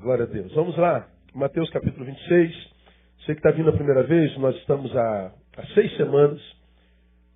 [0.00, 0.54] Glória a Deus.
[0.54, 2.54] Vamos lá, Mateus capítulo 26.
[3.18, 6.40] Você que está vindo a primeira vez, nós estamos há, há seis semanas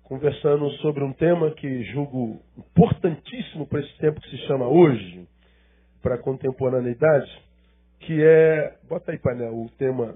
[0.03, 5.27] conversando sobre um tema que julgo importantíssimo para esse tempo que se chama hoje,
[6.01, 7.29] para a contemporaneidade,
[7.99, 10.15] que é, bota aí painel, o tema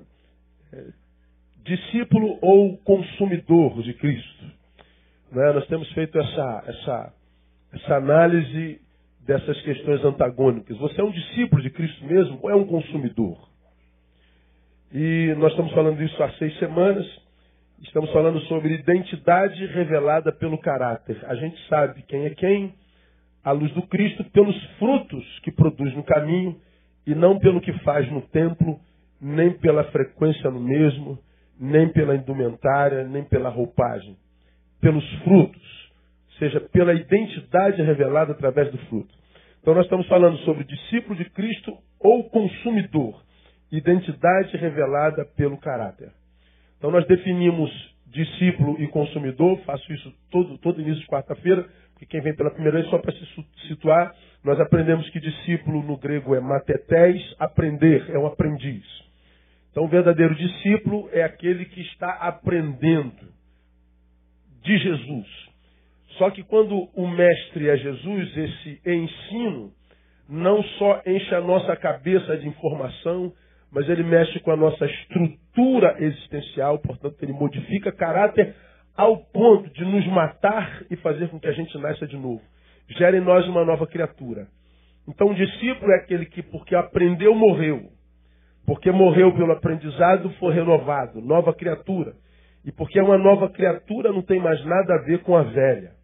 [0.71, 0.85] é,
[1.65, 4.45] discípulo ou consumidor de Cristo.
[5.33, 5.51] Né?
[5.51, 7.13] Nós temos feito essa, essa,
[7.73, 8.79] essa análise
[9.27, 10.77] dessas questões antagônicas.
[10.77, 13.37] Você é um discípulo de Cristo mesmo ou é um consumidor?
[14.91, 17.05] E nós estamos falando disso há seis semanas.
[17.83, 21.19] Estamos falando sobre identidade revelada pelo caráter.
[21.25, 22.73] A gente sabe quem é quem,
[23.43, 26.59] à luz do Cristo, pelos frutos que produz no caminho
[27.05, 28.79] e não pelo que faz no templo,
[29.21, 31.19] nem pela frequência no mesmo,
[31.59, 34.15] nem pela indumentária, nem pela roupagem.
[34.79, 35.76] Pelos frutos,
[36.37, 39.13] seja, pela identidade revelada através do fruto.
[39.61, 43.21] Então nós estamos falando sobre discípulo de Cristo ou consumidor.
[43.71, 46.11] Identidade revelada pelo caráter.
[46.77, 47.69] Então nós definimos
[48.05, 52.77] discípulo e consumidor, faço isso todo, todo início de quarta-feira, porque quem vem pela primeira
[52.77, 53.25] vez, só para se
[53.67, 58.85] situar, nós aprendemos que discípulo no grego é matetés, aprender, é um aprendiz.
[59.71, 63.27] Então o verdadeiro discípulo é aquele que está aprendendo
[64.63, 65.46] de Jesus.
[66.17, 69.71] Só que quando o mestre é Jesus, esse ensino
[70.27, 73.31] não só enche a nossa cabeça de informação,
[73.71, 78.55] mas ele mexe com a nossa estrutura existencial, portanto, ele modifica caráter
[78.95, 82.41] ao ponto de nos matar e fazer com que a gente nasça de novo.
[82.89, 84.47] Gera em nós uma nova criatura.
[85.07, 87.91] Então, o discípulo é aquele que, porque aprendeu, morreu.
[88.65, 92.13] Porque morreu pelo aprendizado, foi renovado, nova criatura.
[92.65, 95.96] E porque é uma nova criatura, não tem mais nada a ver com a velha.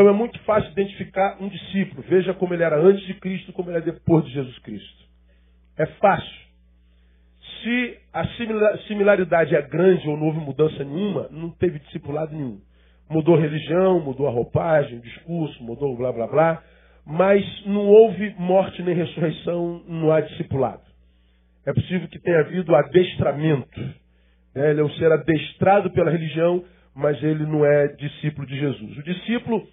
[0.00, 2.02] Então é muito fácil identificar um discípulo.
[2.08, 5.04] Veja como ele era antes de Cristo, como ele é depois de Jesus Cristo.
[5.76, 6.40] É fácil.
[7.62, 8.26] Se a
[8.88, 12.62] similaridade é grande ou não houve mudança nenhuma, não teve discipulado nenhum.
[13.10, 16.62] Mudou religião, mudou a roupagem, o discurso, mudou blá blá blá,
[17.04, 20.80] mas não houve morte nem ressurreição, não há discipulado.
[21.66, 23.80] É possível que tenha havido adestramento.
[24.54, 24.70] Né?
[24.70, 28.96] Ele é um ser adestrado pela religião, mas ele não é discípulo de Jesus.
[28.96, 29.68] O discípulo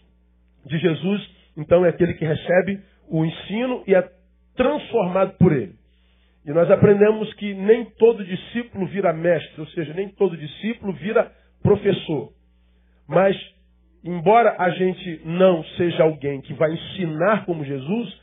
[0.68, 2.80] de Jesus, então, é aquele que recebe
[3.10, 4.08] o ensino e é
[4.56, 5.74] transformado por ele.
[6.46, 11.32] E nós aprendemos que nem todo discípulo vira mestre, ou seja, nem todo discípulo vira
[11.62, 12.32] professor.
[13.08, 13.36] Mas,
[14.04, 18.22] embora a gente não seja alguém que vai ensinar como Jesus,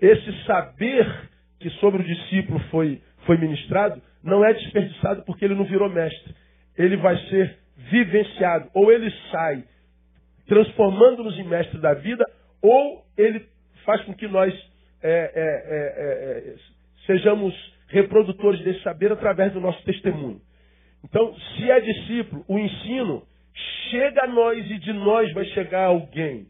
[0.00, 5.64] esse saber que sobre o discípulo foi, foi ministrado não é desperdiçado porque ele não
[5.64, 6.34] virou mestre.
[6.78, 7.58] Ele vai ser
[7.90, 8.70] vivenciado.
[8.72, 9.64] Ou ele sai
[10.52, 12.26] transformando-nos em mestre da vida,
[12.60, 13.42] ou ele
[13.86, 14.52] faz com que nós
[15.02, 16.54] é, é, é, é,
[17.06, 17.54] sejamos
[17.88, 20.42] reprodutores desse saber através do nosso testemunho.
[21.02, 23.22] Então, se é discípulo, o ensino
[23.90, 26.46] chega a nós e de nós vai chegar alguém.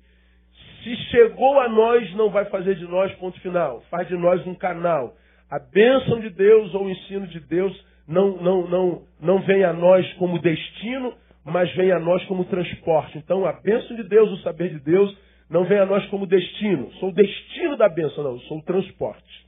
[0.82, 3.82] Se chegou a nós, não vai fazer de nós ponto final.
[3.88, 5.14] Faz de nós um canal.
[5.48, 7.72] A bênção de Deus ou o ensino de Deus
[8.08, 11.14] não, não, não, não vem a nós como destino,
[11.44, 13.18] mas vem a nós como transporte.
[13.18, 15.16] Então, a bênção de Deus, o saber de Deus,
[15.50, 16.90] não vem a nós como destino.
[16.94, 19.46] Sou o destino da bênção, não, sou o transporte.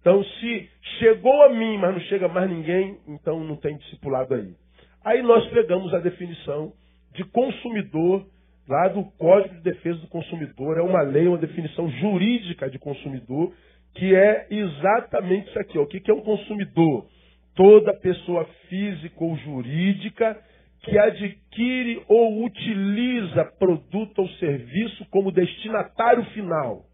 [0.00, 4.54] Então, se chegou a mim, mas não chega mais ninguém, então não tem discipulado aí.
[5.04, 6.72] Aí nós pegamos a definição
[7.14, 8.26] de consumidor,
[8.68, 10.78] lá do Código de Defesa do Consumidor.
[10.78, 13.52] É uma lei, uma definição jurídica de consumidor,
[13.94, 15.78] que é exatamente isso aqui.
[15.78, 17.06] O que é um consumidor?
[17.54, 20.38] Toda pessoa física ou jurídica
[20.82, 26.84] que adquire ou utiliza produto ou serviço como destinatário final.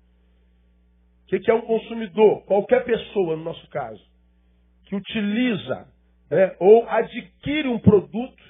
[1.25, 2.45] O que é um consumidor?
[2.47, 4.03] Qualquer pessoa, no nosso caso,
[4.85, 5.89] que utiliza
[6.31, 8.43] né, ou adquire um produto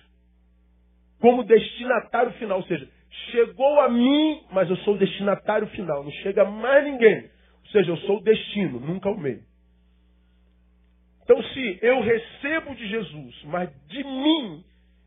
[1.21, 2.59] como destinatário final.
[2.59, 2.89] Ou seja,
[3.31, 6.05] chegou a mim, mas eu sou o destinatário final.
[6.05, 7.31] Não chega mais ninguém.
[7.65, 9.43] Ou seja, eu sou o destino, nunca o meio.
[11.23, 14.65] Então, se eu recebo de Jesus, mas de mim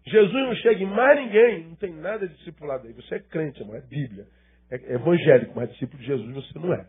[0.07, 2.93] Jesus não chega em mais ninguém, não tem nada de discipulado aí.
[2.93, 4.25] Você é crente, não é Bíblia.
[4.71, 6.85] É evangélico, mas discípulo de Jesus você não é.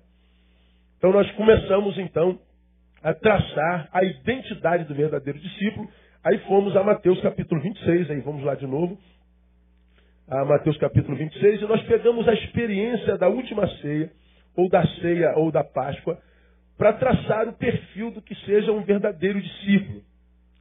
[0.98, 2.38] Então nós começamos então
[3.02, 5.88] a traçar a identidade do verdadeiro discípulo.
[6.22, 8.98] Aí fomos a Mateus capítulo 26, aí vamos lá de novo.
[10.28, 14.12] A Mateus capítulo 26, e nós pegamos a experiência da última ceia,
[14.54, 16.18] ou da ceia, ou da Páscoa,
[16.76, 20.02] para traçar o perfil do que seja um verdadeiro discípulo.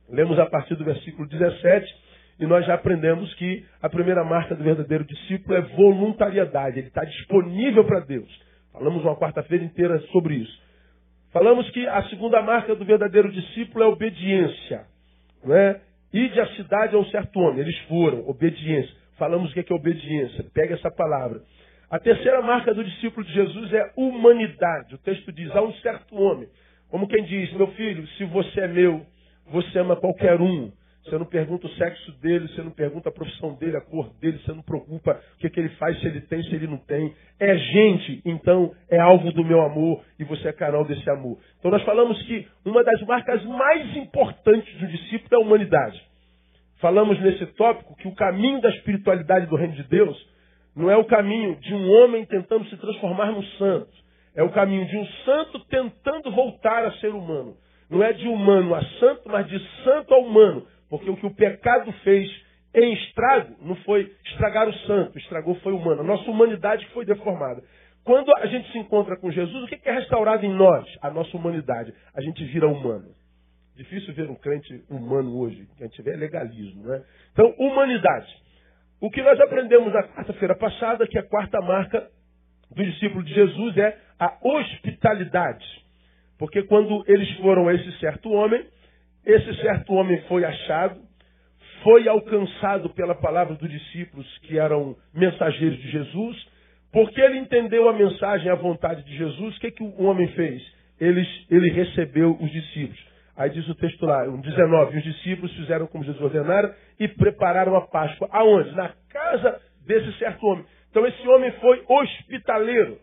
[0.10, 2.09] Lemos a partir do versículo 17
[2.40, 6.80] e nós já aprendemos que a primeira marca do verdadeiro discípulo é voluntariedade.
[6.80, 8.30] Ele está disponível para Deus.
[8.72, 10.70] Falamos uma quarta-feira inteira sobre isso.
[11.34, 14.86] Falamos que a segunda marca do verdadeiro discípulo é obediência.
[15.44, 15.82] Não é?
[16.14, 17.60] Ide a cidade a um certo homem.
[17.60, 18.96] Eles foram, obediência.
[19.18, 20.46] Falamos o que é, que é obediência.
[20.54, 21.42] Pega essa palavra.
[21.92, 24.96] A terceira marca do discípulo de Jesus é humanidade.
[24.96, 26.48] O texto diz, a um certo homem.
[26.90, 29.06] Como quem diz, meu filho, se você é meu,
[29.48, 30.72] você ama qualquer um.
[31.04, 34.40] Você não pergunta o sexo dele, você não pergunta a profissão dele, a cor dele,
[34.40, 37.14] você não preocupa o que, que ele faz, se ele tem, se ele não tem.
[37.40, 41.40] É gente, então é alvo do meu amor e você é canal desse amor.
[41.58, 46.02] Então nós falamos que uma das marcas mais importantes do discípulo é a humanidade.
[46.80, 50.18] Falamos nesse tópico que o caminho da espiritualidade do reino de Deus
[50.76, 53.92] não é o caminho de um homem tentando se transformar no santo.
[54.36, 57.56] É o caminho de um santo tentando voltar a ser humano.
[57.90, 60.66] Não é de humano a santo, mas de santo a humano.
[60.90, 62.30] Porque o que o pecado fez
[62.74, 66.02] em estrago não foi estragar o santo, estragou foi humano.
[66.02, 67.64] A nossa humanidade foi deformada.
[68.04, 70.86] Quando a gente se encontra com Jesus, o que é restaurado em nós?
[71.02, 71.94] A nossa humanidade.
[72.16, 73.10] A gente vira humano.
[73.76, 75.68] Difícil ver um crente humano hoje.
[75.78, 77.04] que a gente vê é legalismo, né?
[77.32, 78.28] Então, humanidade.
[79.02, 82.10] O que nós aprendemos na quarta-feira passada, que a quarta marca
[82.72, 85.66] do discípulo de Jesus é a hospitalidade.
[86.38, 88.66] Porque quando eles foram a esse certo homem,
[89.32, 91.00] esse certo homem foi achado,
[91.84, 96.48] foi alcançado pela palavra dos discípulos que eram mensageiros de Jesus,
[96.92, 100.62] porque ele entendeu a mensagem, a vontade de Jesus, o que, que o homem fez?
[101.00, 103.00] Ele, ele recebeu os discípulos.
[103.38, 107.88] Aí diz o texto lá, 19, os discípulos fizeram como Jesus ordenara e prepararam a
[107.88, 108.28] Páscoa.
[108.32, 108.76] Aonde?
[108.76, 110.66] Na casa desse certo homem.
[110.90, 112.98] Então esse homem foi hospitaleiro.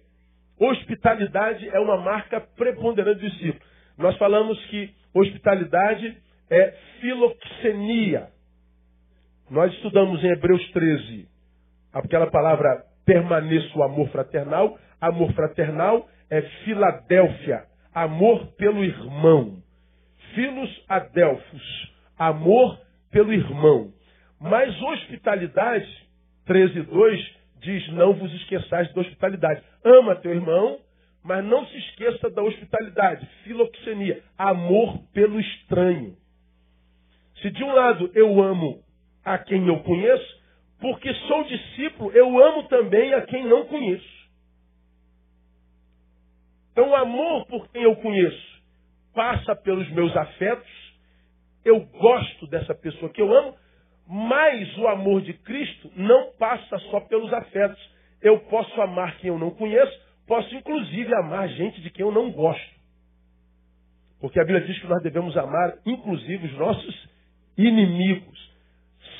[0.58, 3.64] Hospitalidade é uma marca preponderante do discípulo.
[3.96, 4.90] Nós falamos que
[5.20, 6.16] hospitalidade
[6.50, 8.28] é filoxenia.
[9.50, 11.36] Nós estudamos em Hebreus 13
[11.92, 14.78] aquela palavra permaneça o amor fraternal.
[15.00, 17.64] Amor fraternal é Filadélfia,
[17.94, 19.62] amor pelo irmão.
[20.34, 22.78] Filos adelfos, amor
[23.10, 23.92] pelo irmão.
[24.38, 25.86] Mas hospitalidade,
[26.46, 27.18] 13.2,
[27.60, 29.62] diz, não vos esqueçais da hospitalidade.
[29.82, 30.78] Ama teu irmão,
[31.26, 36.16] mas não se esqueça da hospitalidade, filoxenia, amor pelo estranho.
[37.42, 38.80] Se de um lado eu amo
[39.24, 40.40] a quem eu conheço,
[40.78, 44.16] porque sou discípulo, eu amo também a quem não conheço.
[46.70, 48.62] Então, o amor por quem eu conheço
[49.12, 50.70] passa pelos meus afetos,
[51.64, 53.56] eu gosto dessa pessoa que eu amo,
[54.06, 57.96] mas o amor de Cristo não passa só pelos afetos.
[58.22, 62.30] Eu posso amar quem eu não conheço, posso inclusive amar gente de quem eu não
[62.30, 62.76] gosto.
[64.20, 67.08] Porque a Bíblia diz que nós devemos amar, inclusive, os nossos
[67.56, 68.50] inimigos.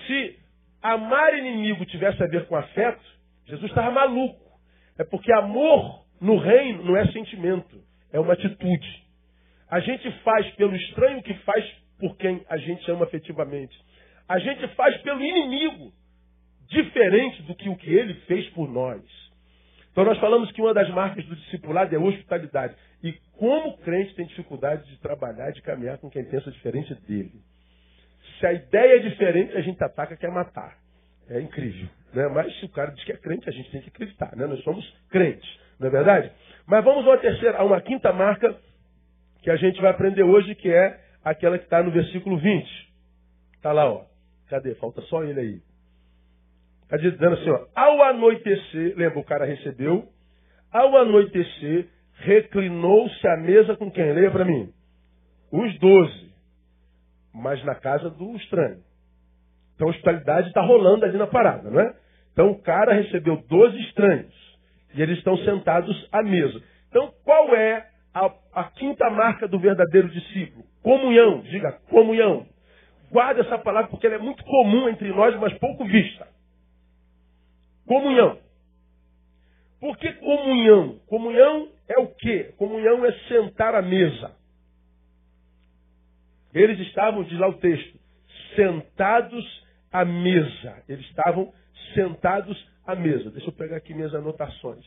[0.07, 0.39] Se
[0.83, 3.05] amar inimigo tivesse a ver com afeto,
[3.47, 4.41] Jesus estava maluco.
[4.99, 7.81] É porque amor no reino não é sentimento,
[8.13, 9.05] é uma atitude.
[9.71, 11.65] A gente faz pelo estranho que faz
[11.99, 13.77] por quem a gente ama afetivamente.
[14.29, 15.93] A gente faz pelo inimigo,
[16.69, 19.03] diferente do que o que ele fez por nós.
[19.97, 22.75] Então nós falamos que uma das marcas do discipulado é a hospitalidade.
[23.03, 27.33] E como crente tem dificuldade de trabalhar, de caminhar com quem pensa diferente dele.
[28.39, 30.77] Se a ideia é diferente, a gente ataca, quer matar.
[31.31, 31.89] É incrível.
[32.13, 32.29] Né?
[32.29, 34.37] Mas se o cara diz que é crente, a gente tem que acreditar.
[34.37, 34.47] Né?
[34.47, 35.49] Nós somos crentes,
[35.81, 36.31] não é verdade?
[36.67, 38.55] Mas vamos a uma terceira, a uma quinta marca
[39.41, 42.69] que a gente vai aprender hoje, que é aquela que está no versículo 20.
[43.55, 44.05] Está lá, ó.
[44.51, 44.75] Cadê?
[44.75, 45.63] Falta só ele aí.
[46.87, 47.67] Está dizendo assim, ó.
[47.75, 50.09] Ao anoitecer, lembra, o cara recebeu.
[50.73, 54.13] Ao anoitecer, reclinou-se à mesa com quem?
[54.13, 54.73] Leia para mim.
[55.51, 56.33] Os doze.
[57.35, 58.83] Mas na casa do estranho.
[59.75, 61.95] Então a hospitalidade está rolando ali na parada, não é?
[62.33, 64.35] Então o cara recebeu doze estranhos.
[64.95, 66.63] E eles estão sentados à mesa.
[66.89, 70.65] Então qual é a, a quinta marca do verdadeiro discípulo?
[70.83, 71.41] Comunhão.
[71.41, 72.47] Diga comunhão.
[73.11, 76.36] Guarda essa palavra porque ela é muito comum entre nós, mas pouco vista.
[77.87, 78.39] Comunhão.
[79.81, 80.99] Por que comunhão?
[81.07, 82.55] Comunhão é o quê?
[82.57, 84.35] Comunhão é sentar à mesa.
[86.53, 87.99] Eles estavam, diz lá o texto,
[88.55, 90.83] sentados à mesa.
[90.89, 91.53] Eles estavam
[91.95, 93.31] sentados à mesa.
[93.31, 94.85] Deixa eu pegar aqui minhas anotações.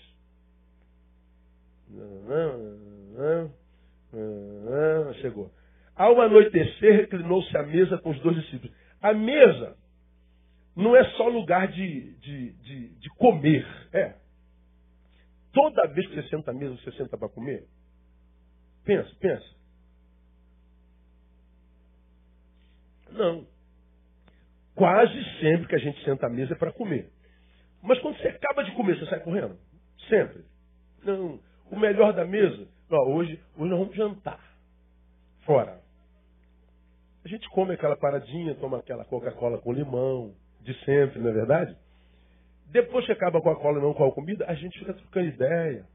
[5.22, 5.52] Chegou.
[5.96, 8.76] Ao anoitecer, reclinou-se à mesa com os dois discípulos.
[9.02, 9.78] A mesa
[10.76, 13.66] não é só lugar de, de, de, de comer.
[13.94, 14.16] É.
[15.52, 17.68] Toda vez que você senta à mesa, você senta para comer?
[18.86, 19.56] Pensa, pensa.
[23.12, 23.48] Não.
[24.76, 27.12] Quase sempre que a gente senta à mesa é para comer.
[27.82, 29.58] Mas quando você acaba de comer, você sai correndo?
[30.08, 30.44] Sempre.
[31.04, 31.40] Não.
[31.72, 34.40] O melhor da mesa, Não, hoje, hoje nós vamos jantar.
[35.46, 35.82] Fora.
[37.24, 41.76] A gente come aquela paradinha, toma aquela Coca-Cola com limão, de sempre, não é verdade?
[42.68, 45.28] Depois que acaba com a cola e não com a comida, a gente fica trocando
[45.28, 45.86] ideia.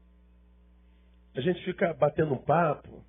[1.35, 3.03] A gente fica batendo um papo.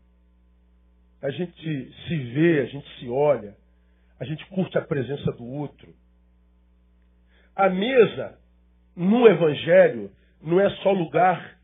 [1.23, 3.57] A gente se vê, a gente se olha.
[4.21, 5.93] A gente curte a presença do outro.
[7.55, 8.39] A mesa,
[8.95, 10.11] no Evangelho,
[10.43, 11.59] não é só lugar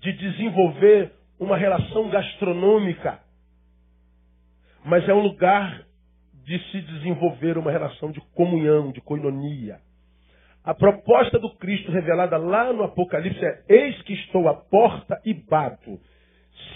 [0.00, 3.20] de desenvolver uma relação gastronômica,
[4.84, 5.85] mas é um lugar
[6.46, 9.80] de se desenvolver uma relação de comunhão, de coinonia.
[10.64, 15.34] A proposta do Cristo revelada lá no Apocalipse é: Eis que estou à porta e
[15.34, 16.00] bato.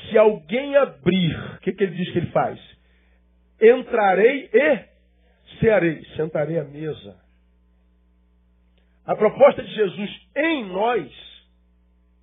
[0.08, 2.58] Se alguém abrir, o que, que ele diz que ele faz?
[3.60, 7.16] Entrarei e cearei, sentarei à mesa.
[9.06, 11.12] A proposta de Jesus em nós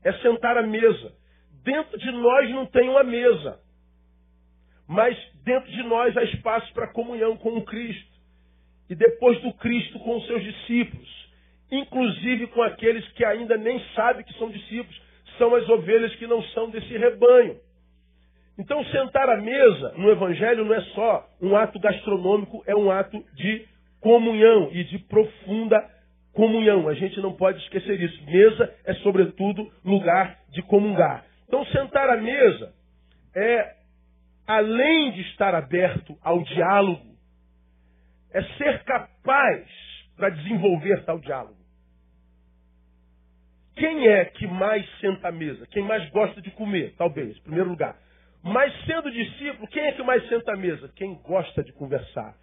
[0.04, 1.14] é sentar à mesa.
[1.64, 3.60] Dentro de nós não tem uma mesa,
[4.88, 8.18] mas dentro de nós há espaço para comunhão com o Cristo.
[8.90, 11.18] E depois do Cristo com os seus discípulos
[11.72, 15.02] inclusive com aqueles que ainda nem sabem que são discípulos,
[15.38, 17.58] são as ovelhas que não são desse rebanho.
[18.58, 23.24] Então, sentar à mesa no Evangelho não é só um ato gastronômico, é um ato
[23.36, 23.68] de
[24.00, 25.78] comunhão e de profunda
[26.34, 26.88] comunhão.
[26.88, 28.24] A gente não pode esquecer isso.
[28.26, 31.24] Mesa é, sobretudo, lugar de comungar.
[31.48, 32.74] Então, sentar à mesa
[33.36, 33.76] é,
[34.48, 37.18] além de estar aberto ao diálogo,
[38.32, 39.68] é ser capaz
[40.16, 41.58] para desenvolver tal diálogo.
[43.76, 45.68] Quem é que mais senta à mesa?
[45.68, 46.96] Quem mais gosta de comer?
[46.98, 47.96] Talvez, em primeiro lugar.
[48.42, 50.92] Mas sendo discípulo, quem é que mais senta à mesa?
[50.96, 52.36] Quem gosta de conversar.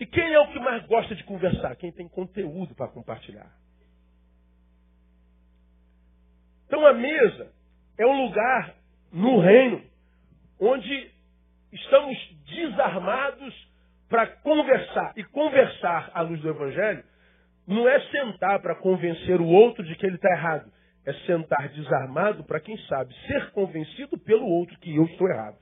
[0.00, 1.74] E quem é o que mais gosta de conversar?
[1.76, 3.50] Quem tem conteúdo para compartilhar.
[6.66, 7.52] Então a mesa
[7.98, 8.74] é um lugar
[9.12, 9.82] no reino
[10.60, 11.10] onde
[11.72, 13.68] estamos desarmados
[14.08, 15.12] para conversar.
[15.16, 17.04] E conversar à luz do Evangelho
[17.66, 20.72] não é sentar para convencer o outro de que ele está errado.
[21.04, 25.56] É sentar desarmado para quem sabe ser convencido pelo outro que eu estou errado.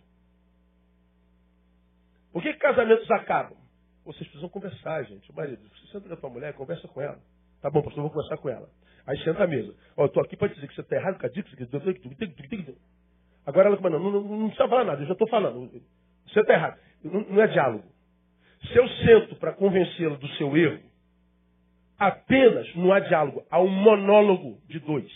[2.33, 3.57] Por que, casamentos acabam?
[4.05, 5.31] Vocês precisam conversar, gente.
[5.31, 7.19] O marido, você senta com a tua mulher, conversa com ela.
[7.61, 8.69] Tá bom, pastor, vou conversar com ela.
[9.07, 9.75] Aí senta à mesa.
[9.97, 11.49] Ó, eu estou aqui para dizer que você está errado com a dica.
[13.47, 15.71] Agora ela não, não, não precisa falar nada, eu já estou falando.
[16.26, 16.79] Você está errado.
[17.05, 17.85] Não, não é diálogo.
[18.67, 20.83] Se eu sento para convencê-la do seu erro,
[21.97, 25.12] apenas não há diálogo, há um monólogo de dois.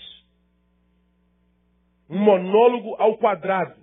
[2.09, 3.81] Um monólogo ao quadrado.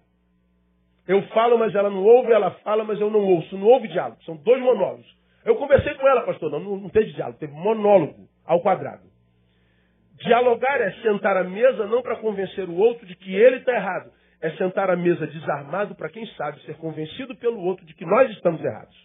[1.08, 3.58] Eu falo, mas ela não ouve, ela fala, mas eu não ouço.
[3.58, 4.22] Não houve diálogo.
[4.24, 5.08] São dois monólogos.
[5.46, 6.52] Eu conversei com ela, pastor.
[6.52, 9.04] Não, não teve diálogo, teve monólogo ao quadrado.
[10.20, 14.12] Dialogar é sentar à mesa não para convencer o outro de que ele está errado.
[14.40, 18.30] É sentar à mesa desarmado para quem sabe ser convencido pelo outro de que nós
[18.32, 18.96] estamos errados.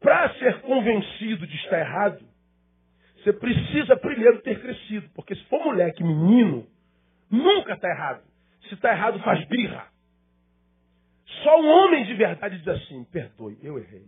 [0.00, 2.24] Para ser convencido de estar errado,
[3.16, 5.08] você precisa primeiro ter crescido.
[5.14, 6.66] Porque se for moleque, menino,
[7.30, 8.22] nunca está errado.
[8.68, 9.86] Se está errado, faz birra.
[11.42, 14.06] Só um homem de verdade diz assim: perdoe, eu errei.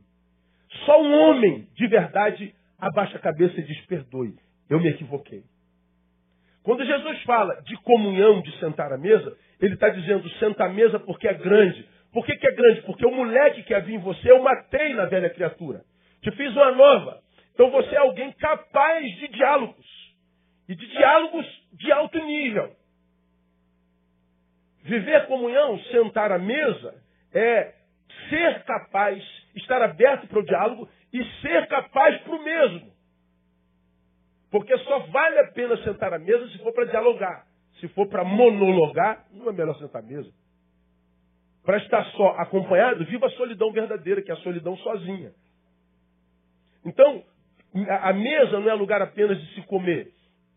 [0.85, 4.37] Só um homem de verdade abaixa a cabeça e diz: perdoe,
[4.69, 5.45] eu me equivoquei.
[6.67, 10.99] Quando Jesus fala de comunhão, de sentar à mesa, ele está dizendo: senta à mesa
[10.99, 12.83] porque é grande, por que, que é grande?
[12.83, 15.83] Porque o moleque que havia em você eu matei na velha criatura.
[16.21, 17.21] Te fiz uma nova.
[17.55, 19.87] Então você é alguém capaz de diálogos.
[20.69, 22.73] E de diálogos de alto nível.
[24.83, 27.01] Viver comunhão, sentar à mesa,
[27.33, 27.75] é
[28.29, 29.23] ser capaz,
[29.55, 32.96] estar aberto para o diálogo e ser capaz para o mesmo.
[34.57, 37.47] Porque só vale a pena sentar à mesa se for para dialogar.
[37.79, 40.33] Se for para monologar, não é melhor sentar à mesa.
[41.63, 45.35] Para estar só acompanhado, viva a solidão verdadeira, que é a solidão sozinha.
[46.87, 47.23] Então,
[48.01, 50.11] a mesa não é lugar apenas de se comer,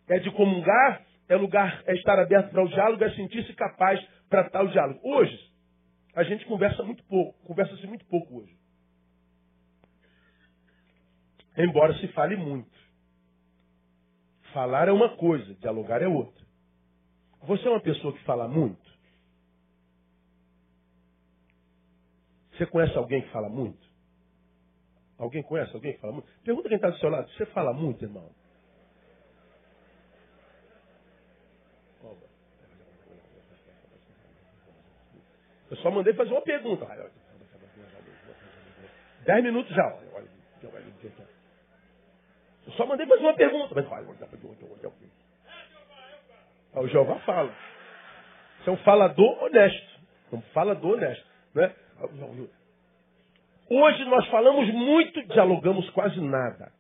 [0.08, 4.50] é de comungar, é lugar, é estar aberto para o diálogo, é sentir-se capaz para
[4.50, 5.02] tal diálogo.
[5.04, 5.38] Hoje,
[6.16, 8.56] a gente conversa muito pouco, conversa-se muito pouco hoje.
[11.58, 12.89] Embora se fale muito.
[14.54, 16.46] Falar é uma coisa, dialogar é outra.
[17.44, 18.90] Você é uma pessoa que fala muito?
[22.54, 23.88] Você conhece alguém que fala muito?
[25.18, 26.28] Alguém conhece alguém que fala muito?
[26.44, 27.30] Pergunta quem está do seu lado.
[27.32, 28.30] Você fala muito, irmão?
[35.70, 36.86] Eu só mandei fazer uma pergunta.
[39.26, 40.00] Dez minutos já.
[42.70, 43.74] Eu só mandei fazer uma pergunta.
[46.76, 47.52] O Jeová fala.
[48.60, 50.00] Você é um falador honesto.
[50.32, 51.26] Um falador honesto.
[51.56, 51.74] Né?
[53.68, 56.72] Hoje nós falamos muito, dialogamos quase nada.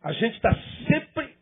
[0.00, 0.54] A gente está
[0.86, 1.36] sempre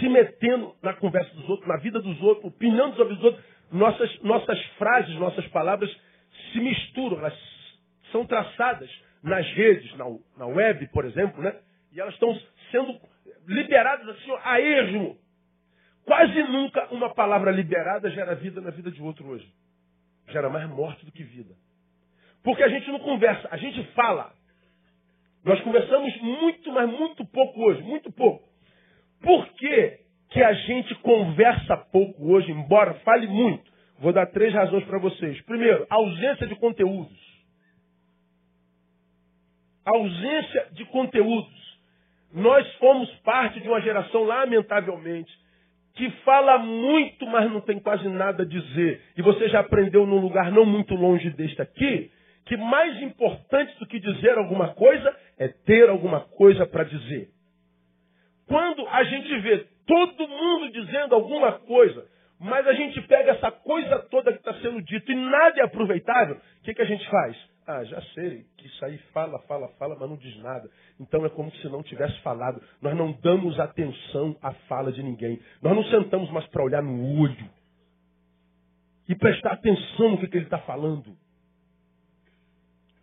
[0.00, 3.44] se metendo na conversa dos outros, na vida dos outros, opinando sobre os outros.
[3.70, 5.94] Nossas, nossas frases, nossas palavras
[6.52, 7.38] se misturam, elas
[8.12, 8.88] são traçadas
[9.22, 10.04] nas redes, na,
[10.36, 11.54] na web, por exemplo, né?
[11.92, 12.38] E elas estão
[12.70, 13.00] sendo
[13.46, 15.16] liberadas assim a esmo.
[16.04, 19.52] Quase nunca uma palavra liberada gera vida na vida de outro hoje.
[20.28, 21.54] Gera mais morte do que vida.
[22.44, 24.32] Porque a gente não conversa, a gente fala.
[25.44, 28.48] Nós conversamos muito, mas muito pouco hoje, muito pouco.
[29.20, 29.98] Por que,
[30.30, 33.64] que a gente conversa pouco hoje, embora fale muito?
[33.98, 35.40] Vou dar três razões para vocês.
[35.42, 37.35] Primeiro, ausência de conteúdos.
[39.86, 41.66] Ausência de conteúdos.
[42.34, 45.32] Nós fomos parte de uma geração, lamentavelmente,
[45.94, 49.00] que fala muito, mas não tem quase nada a dizer.
[49.16, 52.10] E você já aprendeu num lugar não muito longe deste aqui,
[52.44, 57.30] que mais importante do que dizer alguma coisa é ter alguma coisa para dizer.
[58.46, 62.06] Quando a gente vê todo mundo dizendo alguma coisa,
[62.38, 66.36] mas a gente pega essa coisa toda que está sendo dita e nada é aproveitável,
[66.36, 67.36] o que, que a gente faz?
[67.66, 70.70] Ah, já sei que isso aí fala, fala, fala, mas não diz nada.
[71.00, 72.62] Então é como se não tivesse falado.
[72.80, 75.40] Nós não damos atenção à fala de ninguém.
[75.60, 77.50] Nós não sentamos mais para olhar no olho
[79.08, 81.16] e prestar atenção no que, que ele está falando.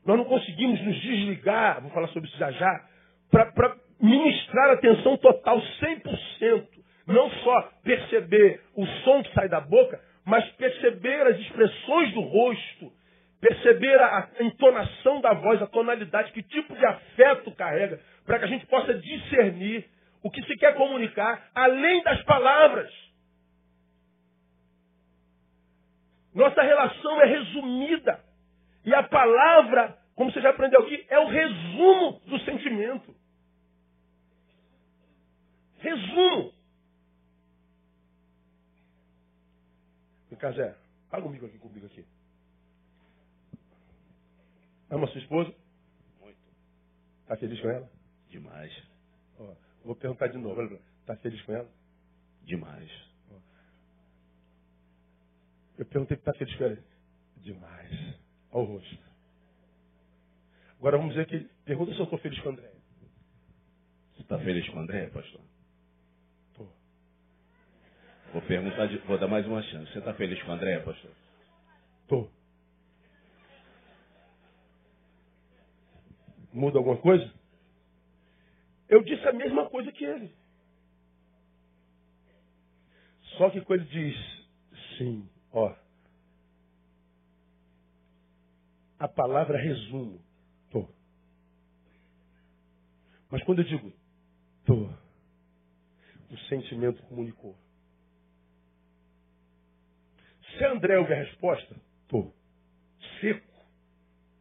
[0.06, 2.86] Nós não conseguimos nos desligar, vou falar sobre isso já já,
[3.30, 6.68] para ministrar atenção total, 100%.
[7.08, 12.94] Não só perceber o som que sai da boca, mas perceber as expressões do rosto,
[13.44, 18.48] perceber a entonação da voz, a tonalidade, que tipo de afeto carrega, para que a
[18.48, 19.86] gente possa discernir
[20.24, 22.90] o que se quer comunicar, além das palavras.
[26.34, 28.24] Nossa relação é resumida.
[28.86, 33.14] E a palavra, como você já aprendeu aqui, é o resumo do sentimento.
[35.80, 36.54] Resumo.
[40.30, 40.74] Vem cá, Zé.
[41.12, 42.06] Paga comigo aqui, comigo aqui.
[44.94, 45.52] Ama sua esposa?
[46.22, 46.38] Muito.
[47.24, 47.90] Está feliz com ela?
[48.30, 48.84] Demais.
[49.40, 50.62] Ó, vou perguntar de novo.
[51.02, 51.68] Está feliz com ela?
[52.44, 52.92] Demais.
[53.32, 53.40] Ó.
[55.80, 56.78] Eu perguntei está feliz com ela.
[57.38, 58.20] Demais.
[58.52, 59.00] Olha o rosto.
[60.78, 62.72] Agora vamos dizer que pergunta se eu estou feliz com o André.
[64.14, 65.42] Você está feliz com o André, pastor?
[66.54, 66.68] Tô.
[68.32, 69.92] Vou perguntar, de, vou dar mais uma chance.
[69.92, 71.12] Você está feliz com o André, pastor?
[72.08, 72.43] Tô.
[76.54, 77.34] Muda alguma coisa?
[78.88, 80.32] Eu disse a mesma coisa que ele.
[83.38, 84.48] Só que quando ele diz
[84.98, 85.76] sim, ó.
[89.00, 90.22] A palavra resumo,
[90.70, 90.88] tô.
[93.32, 93.92] Mas quando eu digo
[94.64, 94.88] tô,
[96.30, 97.58] o sentimento comunicou.
[100.56, 101.76] Se André ouve a resposta,
[102.08, 102.32] tô.
[103.20, 103.52] Seco.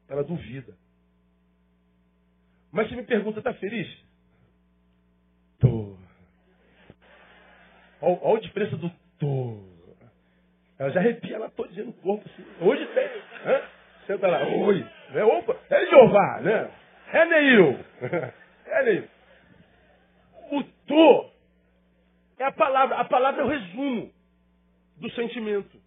[0.09, 0.77] Ela duvida.
[2.73, 3.87] Mas se me pergunta, está feliz?
[5.61, 5.95] Tô.
[8.01, 9.63] Olha, a diferença do tô.
[10.79, 12.25] Ela já arrepia ela todinha no corpo.
[12.27, 12.45] Assim.
[12.65, 13.07] Hoje tem.
[13.47, 13.63] Hã?
[14.07, 14.43] Senta lá.
[14.43, 14.85] Oi.
[15.11, 15.23] Né?
[15.23, 15.57] Opa.
[15.69, 16.71] É Jeová, né?
[17.13, 17.79] É Neil.
[18.65, 19.09] É Neil.
[20.51, 21.31] O tô
[22.39, 22.97] é a palavra.
[22.97, 24.11] A palavra é o resumo
[24.97, 25.79] do sentimento.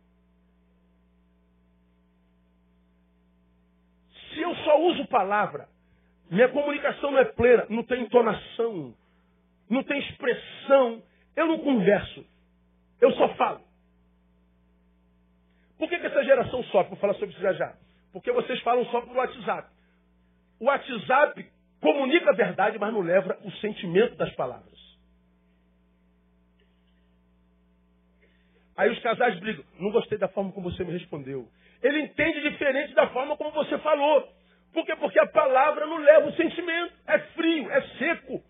[4.30, 5.68] Se eu só uso palavra
[6.30, 8.94] minha comunicação não é plena, não tem entonação,
[9.70, 11.04] não tem expressão.
[11.36, 12.26] Eu não converso,
[13.02, 13.62] eu só falo.
[15.78, 16.90] Por que, que essa geração sofre?
[16.90, 17.76] Vou falar sobre isso já já.
[18.14, 19.70] Porque vocês falam só por WhatsApp.
[20.60, 21.46] O WhatsApp
[21.82, 24.74] comunica a verdade, mas não leva o sentimento das palavras.
[28.78, 29.64] Aí os casais brigam.
[29.80, 31.48] Não gostei da forma como você me respondeu.
[31.82, 34.28] Ele entende diferente da forma como você falou.
[34.76, 34.94] Por quê?
[34.98, 36.94] Porque a palavra não leva o sentimento.
[37.08, 38.44] É frio, é seco.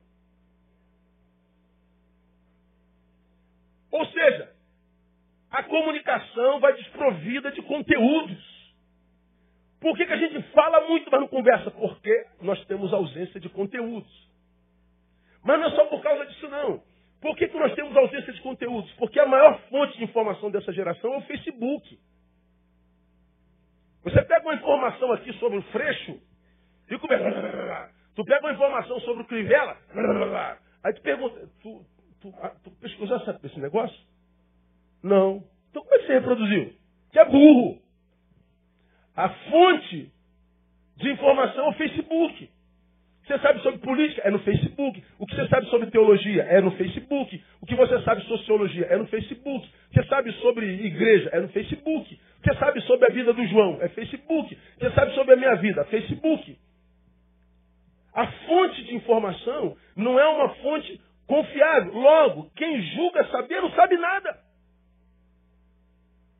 [3.92, 4.52] Ou seja,
[5.52, 8.56] a comunicação vai desprovida de conteúdos.
[9.80, 11.70] Por que, que a gente fala muito, mas não conversa?
[11.70, 14.28] Porque nós temos ausência de conteúdos.
[15.44, 16.82] Mas não é só por causa disso, não.
[17.22, 18.92] Por que, que nós temos ausência de conteúdos?
[18.94, 22.00] Porque a maior fonte de informação dessa geração é o Facebook.
[24.06, 26.22] Você pega uma informação aqui sobre o Freixo
[26.92, 27.90] e começa.
[28.16, 29.76] Tu pega uma informação sobre o Crivella,
[30.84, 31.84] aí tu pergunta, tu,
[32.22, 32.32] tu,
[32.64, 34.00] tu pesquisou esse negócio?
[35.04, 35.44] Não.
[35.72, 36.74] Então como é que você reproduziu?
[37.12, 37.82] Que é burro.
[39.16, 40.14] A fonte
[40.98, 42.52] de informação é o Facebook.
[43.26, 44.22] Você sabe sobre política?
[44.24, 45.04] É no Facebook.
[45.18, 46.44] O que você sabe sobre teologia?
[46.44, 47.44] É no Facebook.
[47.60, 48.86] O que você sabe sobre sociologia?
[48.86, 49.68] É no Facebook.
[49.92, 51.30] Você sabe sobre igreja?
[51.34, 52.20] É no Facebook.
[52.44, 53.80] Você sabe sobre a vida do João?
[53.82, 54.56] É Facebook.
[54.78, 55.84] Você sabe sobre a minha vida?
[55.86, 56.56] Facebook.
[58.14, 61.94] A fonte de informação não é uma fonte confiável.
[61.94, 64.38] Logo, quem julga saber não sabe nada.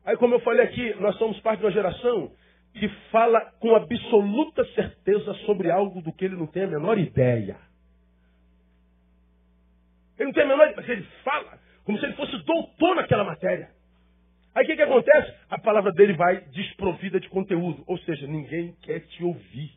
[0.04, 2.30] Aí, como eu falei aqui, nós somos parte de uma geração
[2.78, 7.56] que fala com absoluta certeza sobre algo do que ele não tem a menor ideia.
[10.18, 13.24] Ele não tem a menor ideia, mas ele fala como se ele fosse doutor naquela
[13.24, 13.70] matéria.
[14.54, 15.34] Aí o que, que acontece?
[15.48, 19.72] A palavra dele vai desprovida de conteúdo, ou seja, ninguém quer te ouvir.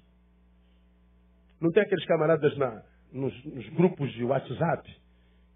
[1.62, 2.84] Não tem aqueles camaradas na,
[3.14, 4.90] nos, nos grupos de WhatsApp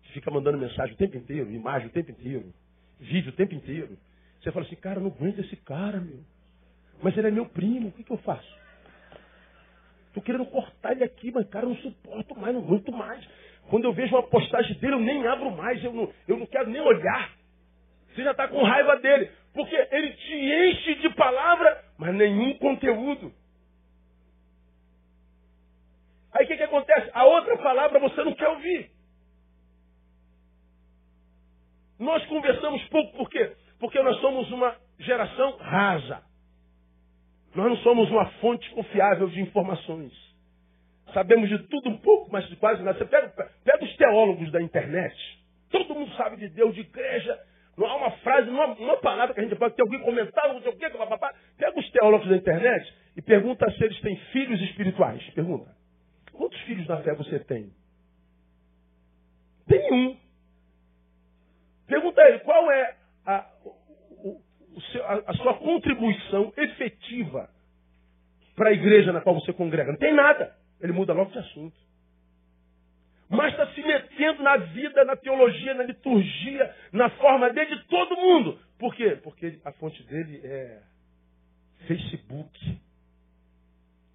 [0.03, 2.53] que fica mandando mensagem o tempo inteiro, imagem o tempo inteiro,
[2.99, 3.97] vídeo o tempo inteiro.
[4.41, 6.19] Você fala assim, cara, não aguento esse cara, meu.
[7.03, 8.57] Mas ele é meu primo, o que, que eu faço?
[10.07, 13.27] Estou querendo cortar ele aqui, mas cara, eu não suporto mais, não aguento mais.
[13.69, 16.69] Quando eu vejo uma postagem dele, eu nem abro mais, eu não, eu não quero
[16.69, 17.31] nem olhar.
[18.07, 23.33] Você já está com raiva dele, porque ele te enche de palavra, mas nenhum conteúdo.
[26.31, 27.11] Aí o que, que acontece?
[27.13, 28.91] A outra palavra você não quer ouvir.
[31.99, 33.55] Nós conversamos pouco, por quê?
[33.77, 36.32] Porque nós somos uma geração rasa.
[37.55, 40.11] Nós não somos uma fonte confiável de informações.
[41.13, 42.97] Sabemos de tudo um pouco, mas de quase nada.
[42.97, 43.29] Você pega,
[43.63, 45.15] pega os teólogos da internet.
[45.69, 47.39] Todo mundo sabe de Deus, de igreja.
[47.77, 50.53] Não há uma frase, não há uma palavra que a gente pode ter alguém comentar,
[50.53, 51.33] não sei o quê, papapá.
[51.57, 55.23] Pega os teólogos da internet e pergunta se eles têm filhos espirituais.
[55.31, 55.69] Pergunta.
[56.31, 57.71] Quantos filhos na fé você tem?
[59.67, 60.17] Tem um.
[61.87, 63.45] Pergunta a ele, qual é a,
[64.91, 67.49] seu, a, a sua contribuição efetiva
[68.55, 69.91] para a igreja na qual você congrega.
[69.91, 70.55] Não tem nada.
[70.81, 71.75] Ele muda logo de assunto.
[73.29, 78.15] Mas está se metendo na vida, na teologia, na liturgia, na forma dele de todo
[78.15, 78.59] mundo.
[78.77, 79.17] Por quê?
[79.23, 80.81] Porque a fonte dele é
[81.87, 82.79] Facebook.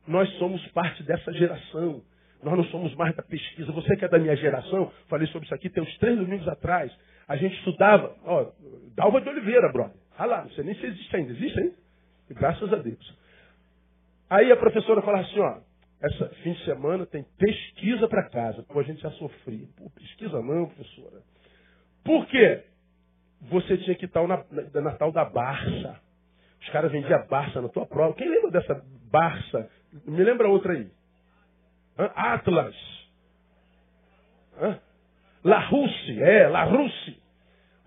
[0.07, 2.03] Nós somos parte dessa geração.
[2.43, 3.73] Nós não somos mais da pesquisa.
[3.73, 6.93] Você que é da minha geração, falei sobre isso aqui tem uns três domingos atrás.
[7.27, 8.53] A gente estudava, ó,
[8.95, 9.97] Dalva de Oliveira, brother.
[10.19, 11.33] Ah lá, não sei nem se existe ainda.
[11.33, 11.75] Existe ainda?
[12.31, 13.19] Graças a Deus.
[14.29, 15.61] Aí a professora falava assim, ó,
[16.03, 18.65] essa fim de semana tem pesquisa para casa.
[18.65, 19.67] Pô, a gente já sofria.
[19.77, 21.23] Pô, pesquisa não, professora.
[22.05, 22.65] Por quê?
[23.43, 26.01] Você tinha que estar na, na, na tal da Barça.
[26.61, 28.15] Os caras vendiam Barça na tua prova.
[28.15, 28.75] Quem lembra dessa
[29.11, 29.71] Barça?
[30.05, 30.91] Me lembra outra aí.
[31.97, 32.11] Hã?
[32.15, 32.77] Atlas.
[34.61, 34.81] Hã?
[35.45, 37.28] La Russe, é, La Russe.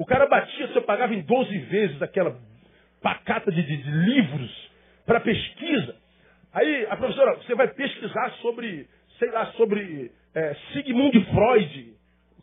[0.02, 2.36] O cara batia, você pagava em 12 vezes aquela
[3.04, 4.72] pacata de, de, de livros
[5.06, 5.96] para pesquisa.
[6.52, 8.88] Aí a professora, você vai pesquisar sobre,
[9.20, 11.94] sei lá, sobre é, Sigmund Freud.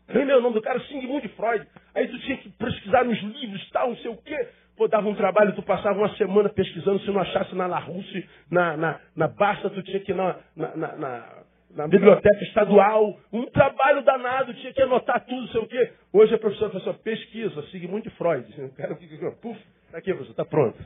[0.07, 0.79] Lembra o nome do cara?
[0.85, 1.67] Sigmund Freud.
[1.93, 4.47] Aí tu tinha que pesquisar nos livros, tal, não sei o quê.
[4.77, 8.25] Pô, dava um trabalho, tu passava uma semana pesquisando, se não achasse na La Russe,
[8.49, 11.43] na, na, na Basta, tu tinha que ir na, na na
[11.87, 15.93] biblioteca estadual, um trabalho danado, tinha que anotar tudo, sei o quê.
[16.11, 18.47] Hoje a professora falou assim, pesquisa, Sigmund Freud.
[18.61, 19.59] O cara fica, puf,
[19.91, 20.83] tá aqui, professor, está pronto.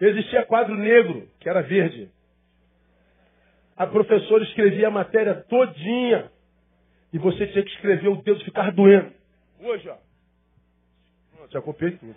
[0.00, 2.10] Existia quadro negro, que era verde.
[3.76, 6.30] A professora escrevia a matéria todinha.
[7.12, 9.12] E você tinha que escrever o dedo ficar doendo.
[9.60, 9.96] Hoje, ó.
[11.50, 12.14] Já copiei tudo.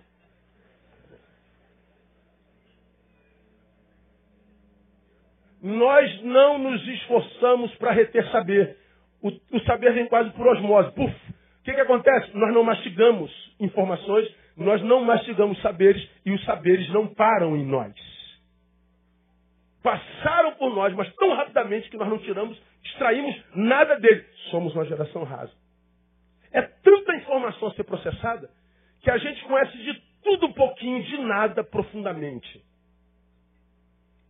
[5.63, 8.77] Nós não nos esforçamos para reter saber.
[9.21, 10.91] O, o, saber vem quase por osmose.
[10.91, 11.09] Puf!
[11.09, 12.35] O que, que acontece?
[12.35, 17.93] Nós não mastigamos informações, nós não mastigamos saberes e os saberes não param em nós.
[19.81, 24.25] Passaram por nós, mas tão rapidamente que nós não tiramos, extraímos nada dele.
[24.51, 25.53] Somos uma geração rasa.
[26.51, 28.49] É tanta informação a ser processada
[28.99, 32.61] que a gente conhece de tudo um pouquinho, de nada profundamente.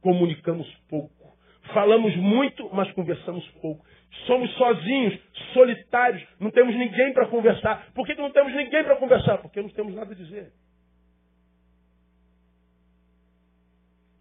[0.01, 1.22] Comunicamos pouco.
[1.71, 3.85] Falamos muito, mas conversamos pouco.
[4.25, 5.17] Somos sozinhos,
[5.53, 7.91] solitários, não temos ninguém para conversar.
[7.93, 9.37] Por que não temos ninguém para conversar?
[9.37, 10.51] Porque não temos nada a dizer.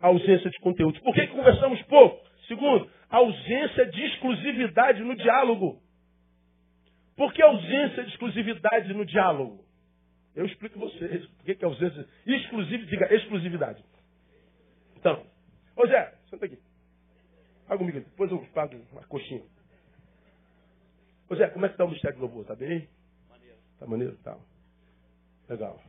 [0.01, 1.01] A ausência de conteúdo.
[1.01, 2.25] Por que conversamos pouco?
[2.47, 5.81] Segundo, ausência de exclusividade no diálogo.
[7.17, 9.65] Por que ausência de exclusividade no diálogo?
[10.35, 11.27] Eu explico vocês.
[11.27, 12.07] Por que, que ausência?
[12.27, 13.85] Exclusividade, diga exclusividade.
[14.97, 15.25] Então,
[15.77, 16.59] ô Zé, senta aqui.
[17.73, 19.43] Paga comigo, depois eu pago uma coxinha.
[21.27, 22.43] Ô Zé, como é que está o mistério do louvor?
[22.43, 22.87] Está bem?
[23.31, 23.59] Maneiro.
[23.73, 24.17] Está maneiro?
[24.19, 24.39] Tá.
[25.49, 25.83] Legal.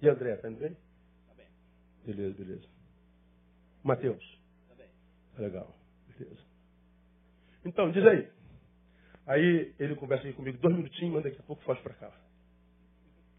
[0.00, 0.74] E André, está indo bem?
[1.20, 1.48] Está bem.
[2.06, 2.66] Beleza, beleza.
[3.84, 4.24] Mateus?
[4.62, 4.88] Está bem.
[5.36, 5.76] Tá legal.
[6.16, 6.40] Beleza.
[7.66, 8.32] Então, diz aí.
[9.26, 12.10] Aí ele conversa aqui comigo dois minutinhos, mas daqui a pouco foge para cá.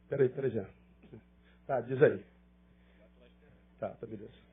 [0.10, 0.70] Peraí, peraí já.
[1.66, 2.24] Tá, diz aí.
[3.80, 4.44] Tá, tá beleza.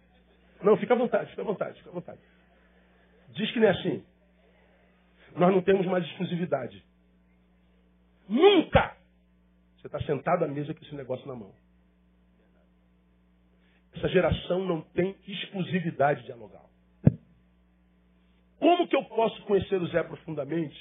[0.62, 2.29] Não, fica à vontade, fica à vontade, fica à vontade.
[3.32, 4.04] Diz que não é assim.
[5.36, 6.84] Nós não temos mais exclusividade.
[8.28, 8.96] Nunca!
[9.76, 11.54] Você está sentado à mesa com esse negócio na mão.
[13.94, 16.68] Essa geração não tem exclusividade dialogal.
[18.58, 20.78] Como que eu posso conhecer o Zé profundamente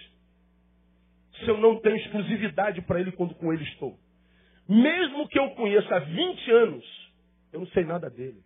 [1.40, 3.98] se eu não tenho exclusividade para ele quando com ele estou?
[4.68, 7.12] Mesmo que eu conheça há 20 anos,
[7.52, 8.44] eu não sei nada dele.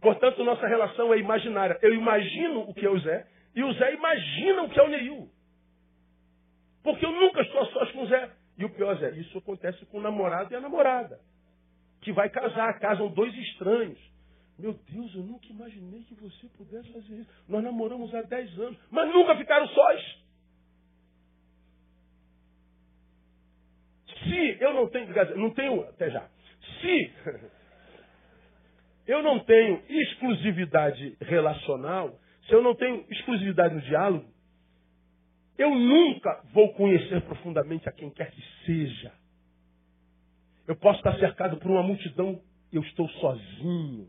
[0.00, 1.78] Portanto, nossa relação é imaginária.
[1.82, 4.88] Eu imagino o que é o Zé e o Zé imagina o que é o
[4.88, 5.28] Neil.
[6.82, 8.30] Porque eu nunca estou a sós com o Zé.
[8.56, 11.18] E o pior, Zé, isso acontece com o namorado e a namorada.
[12.00, 13.98] Que vai casar, casam dois estranhos.
[14.58, 17.30] Meu Deus, eu nunca imaginei que você pudesse fazer isso.
[17.48, 20.28] Nós namoramos há 10 anos, mas nunca ficaram sós.
[24.24, 26.28] Se eu não tenho, não tenho, até já.
[26.80, 27.12] Se
[29.08, 34.26] eu não tenho exclusividade relacional, se eu não tenho exclusividade no diálogo,
[35.56, 39.10] eu nunca vou conhecer profundamente a quem quer que seja.
[40.66, 42.38] Eu posso estar cercado por uma multidão,
[42.70, 44.08] eu estou sozinho.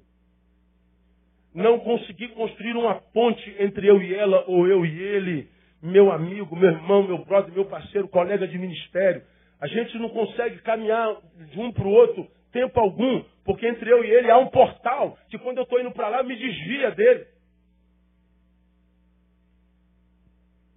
[1.55, 5.49] Não consegui construir uma ponte entre eu e ela, ou eu e ele,
[5.81, 9.23] meu amigo, meu irmão, meu brother, meu parceiro, colega de ministério.
[9.61, 11.15] A gente não consegue caminhar
[11.51, 15.17] de um para o outro tempo algum, porque entre eu e ele há um portal
[15.29, 17.27] que quando eu estou indo para lá me desvia dele.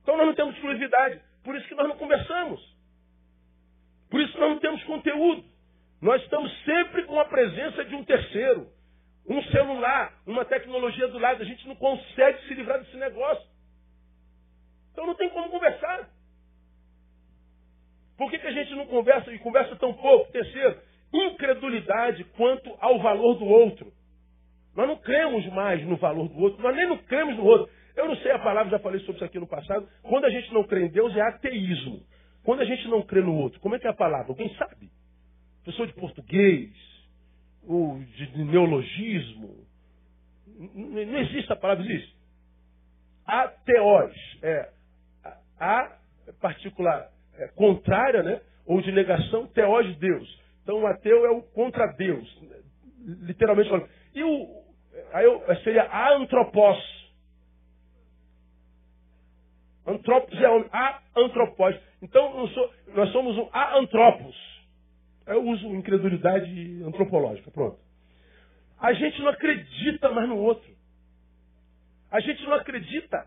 [0.03, 2.61] Então nós não temos exclusividade, por isso que nós não conversamos.
[4.11, 5.45] Por isso nós não temos conteúdo.
[6.01, 8.69] Nós estamos sempre com a presença de um terceiro.
[9.27, 11.43] Um celular, uma tecnologia do lado.
[11.43, 13.47] A gente não consegue se livrar desse negócio.
[14.93, 16.11] Então não tem como conversar.
[18.19, 20.31] Por que, que a gente não conversa e conversa tão pouco?
[20.31, 20.79] Terceiro,
[21.13, 23.93] incredulidade quanto ao valor do outro.
[24.75, 27.71] Nós não cremos mais no valor do outro, nós nem não cremos no outro.
[27.95, 29.87] Eu não sei a palavra, já falei sobre isso aqui no passado.
[30.03, 32.03] Quando a gente não crê em Deus é ateísmo.
[32.43, 34.29] Quando a gente não crê no outro, como é que é a palavra?
[34.29, 34.91] Alguém sabe?
[35.65, 36.73] Pessoa de português,
[37.67, 39.67] ou de neologismo.
[40.75, 42.17] Não existe a palavra, existe.
[43.27, 44.15] Ateós.
[44.43, 44.71] É
[45.59, 45.97] a
[46.41, 48.41] particular é, contrária, né?
[48.67, 50.42] Ou de negação, teós de Deus.
[50.63, 52.29] Então o ateu é o contra Deus.
[53.05, 53.89] Literalmente falando.
[54.15, 54.63] E o.
[55.13, 55.27] Aí
[55.63, 56.79] seria antropós.
[59.87, 60.69] Antropos é homem.
[60.73, 61.79] A antropós.
[62.01, 64.37] Então sou, nós somos um a antropos.
[65.27, 67.51] Eu uso incredulidade antropológica.
[67.51, 67.79] Pronto.
[68.79, 70.71] A gente não acredita mais no outro.
[72.11, 73.27] A gente não acredita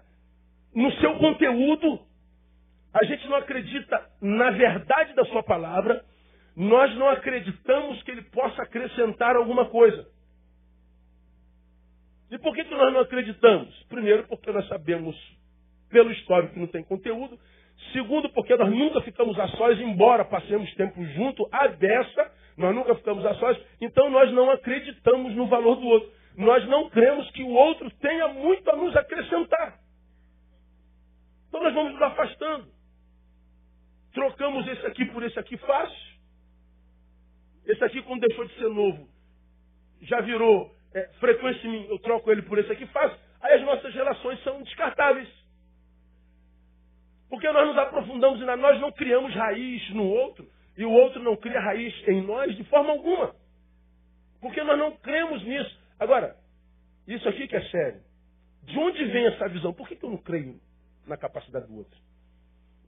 [0.74, 2.06] no seu conteúdo
[2.96, 6.02] a gente não acredita na verdade da sua palavra,
[6.56, 10.08] nós não acreditamos que ele possa acrescentar alguma coisa.
[12.32, 13.84] E por que, que nós não acreditamos?
[13.84, 15.16] Primeiro, porque nós sabemos,
[15.90, 17.38] pelo histórico, que não tem conteúdo.
[17.92, 22.96] Segundo, porque nós nunca ficamos a sós, embora passemos tempo junto, à dessa, nós nunca
[22.96, 26.12] ficamos a sós, então nós não acreditamos no valor do outro.
[26.38, 29.80] Nós não cremos que o outro tenha muito a nos acrescentar.
[31.48, 32.68] Então nós vamos nos afastando.
[34.14, 36.15] Trocamos esse aqui por esse aqui fácil.
[37.66, 39.08] Esse aqui, quando deixou de ser novo,
[40.02, 43.18] já virou é, frequência em mim, eu troco ele por esse aqui fácil.
[43.42, 45.28] Aí as nossas relações são descartáveis.
[47.30, 50.48] Porque nós nos aprofundamos e nós não criamos raiz no outro,
[50.78, 53.36] e o outro não cria raiz em nós de forma alguma.
[54.40, 55.80] Porque nós não cremos nisso.
[56.00, 56.36] Agora,
[57.08, 58.02] isso aqui que é sério.
[58.64, 59.74] De onde vem essa visão?
[59.74, 60.60] Por que, que eu não creio
[61.06, 62.00] na capacidade do outro?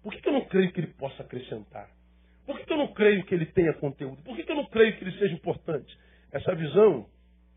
[0.02, 1.90] Por que, que eu não creio que ele possa acrescentar?
[2.48, 4.24] Por que, que eu não creio que ele tenha conteúdo?
[4.24, 6.00] Por que, que eu não creio que ele seja importante?
[6.32, 7.06] Essa visão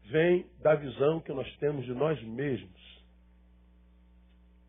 [0.07, 3.01] vem da visão que nós temos de nós mesmos.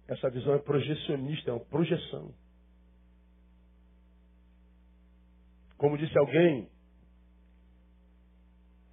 [0.07, 2.31] Essa visão é projecionista, é uma projeção.
[5.75, 6.69] Como disse alguém,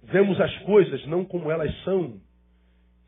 [0.01, 2.19] vemos as coisas não como elas são,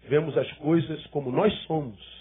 [0.04, 2.21] vemos as coisas como nós somos.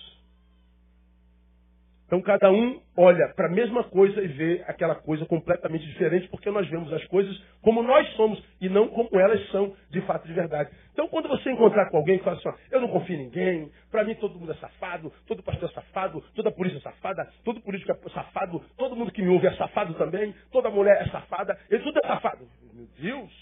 [2.10, 6.50] Então cada um olha para a mesma coisa e vê aquela coisa completamente diferente, porque
[6.50, 10.34] nós vemos as coisas como nós somos e não como elas são de fato de
[10.34, 10.70] verdade.
[10.92, 13.70] Então quando você encontrar com alguém que fala assim, ó, eu não confio em ninguém,
[13.92, 17.60] para mim todo mundo é safado, todo pastor é safado, toda polícia é safada, todo
[17.60, 21.56] político é safado, todo mundo que me ouve é safado também, toda mulher é safada,
[21.70, 22.44] ele tudo é safado.
[22.74, 23.32] Meu Deus!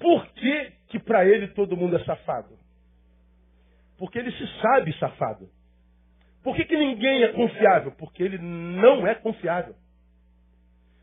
[0.00, 2.58] Por que que para ele todo mundo é safado?
[3.96, 5.59] Porque ele se sabe safado.
[6.42, 7.92] Por que, que ninguém é confiável?
[7.92, 9.74] Porque ele não é confiável.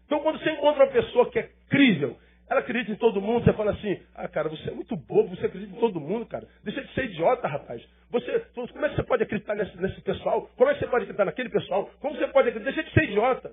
[0.06, 2.18] Então, quando você encontra uma pessoa que é crível,
[2.50, 5.46] ela acredita em todo mundo, você fala assim, ah, cara, você é muito bobo, você
[5.46, 6.48] acredita em todo mundo, cara.
[6.64, 7.86] Deixa de ser idiota, rapaz.
[8.10, 10.50] Você, como é que você pode acreditar nesse, nesse pessoal?
[10.56, 11.90] Como é que você pode acreditar naquele pessoal?
[12.00, 12.72] Como você pode acreditar?
[12.74, 13.52] Deixa de ser idiota.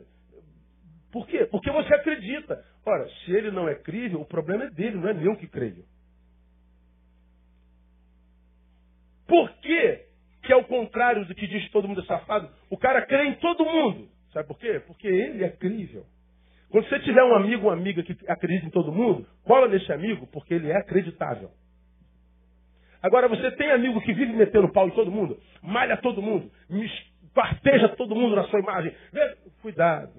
[1.11, 1.45] Por quê?
[1.47, 2.65] Porque você acredita.
[2.87, 5.85] Ora, se ele não é crível, o problema é dele, não é meu que creio.
[9.27, 10.04] Por quê?
[10.45, 12.49] Que é o contrário do que diz todo mundo é safado.
[12.71, 14.09] O cara crê em todo mundo.
[14.33, 14.81] Sabe por quê?
[14.87, 16.05] Porque ele é crível.
[16.71, 20.27] Quando você tiver um amigo, uma amiga que acredita em todo mundo, cola nesse amigo
[20.27, 21.51] porque ele é acreditável.
[23.01, 26.51] Agora, você tem amigo que vive metendo pau em todo mundo, malha todo mundo,
[27.35, 28.95] parteja todo mundo na sua imagem.
[29.63, 30.13] Cuidado.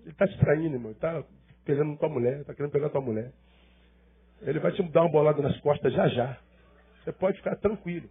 [0.00, 0.90] Ele está se traindo, irmão.
[0.90, 1.22] Ele está
[1.64, 3.32] pegando tua mulher, está querendo pegar tua mulher.
[4.42, 6.38] Ele vai te dar uma bolada nas costas já já.
[7.02, 8.08] Você pode ficar tranquilo.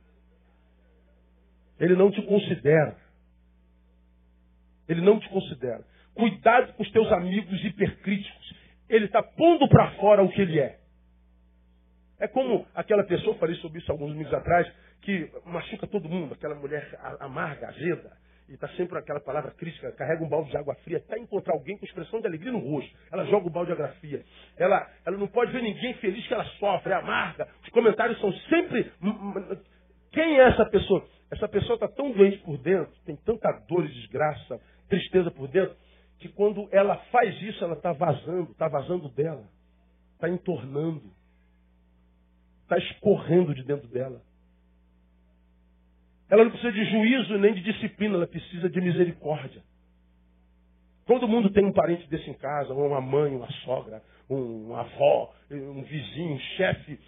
[1.79, 2.97] Ele não te considera.
[4.87, 5.83] Ele não te considera.
[6.13, 8.53] Cuidado com os teus amigos hipercríticos.
[8.89, 10.79] Ele está pondo para fora o que ele é.
[12.19, 14.67] É como aquela pessoa, falei sobre isso alguns meses atrás,
[15.01, 18.11] que machuca todo mundo, aquela mulher amarga, azeda,
[18.49, 21.77] e está sempre aquela palavra crítica, carrega um balde de água fria até encontrar alguém
[21.77, 22.89] com expressão de alegria no rosto.
[23.11, 24.23] Ela joga o balde de água fria.
[24.57, 27.47] Ela, ela não pode ver ninguém feliz que ela sofre, é amarga.
[27.61, 28.91] Os comentários são sempre.
[30.11, 31.05] Quem é essa pessoa?
[31.29, 35.75] Essa pessoa está tão doente por dentro, tem tanta dor e desgraça, tristeza por dentro,
[36.19, 39.45] que quando ela faz isso, ela está vazando, está vazando dela,
[40.13, 41.11] está entornando,
[42.63, 44.21] está escorrendo de dentro dela.
[46.29, 49.61] Ela não precisa de juízo nem de disciplina, ela precisa de misericórdia.
[51.05, 55.81] Todo mundo tem um parente desse em casa, uma mãe, uma sogra, um, avó, um
[55.83, 56.99] vizinho, um chefe,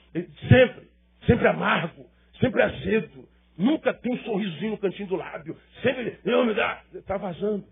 [0.48, 0.90] sempre,
[1.26, 2.06] sempre amargo,
[2.40, 3.28] sempre azedo,
[3.60, 5.58] Nunca tem um sorrisinho no cantinho do lábio.
[5.84, 6.82] Sempre, não me dá.
[6.94, 7.66] Está vazando.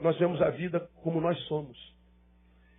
[0.00, 1.76] Nós vemos a vida como nós somos.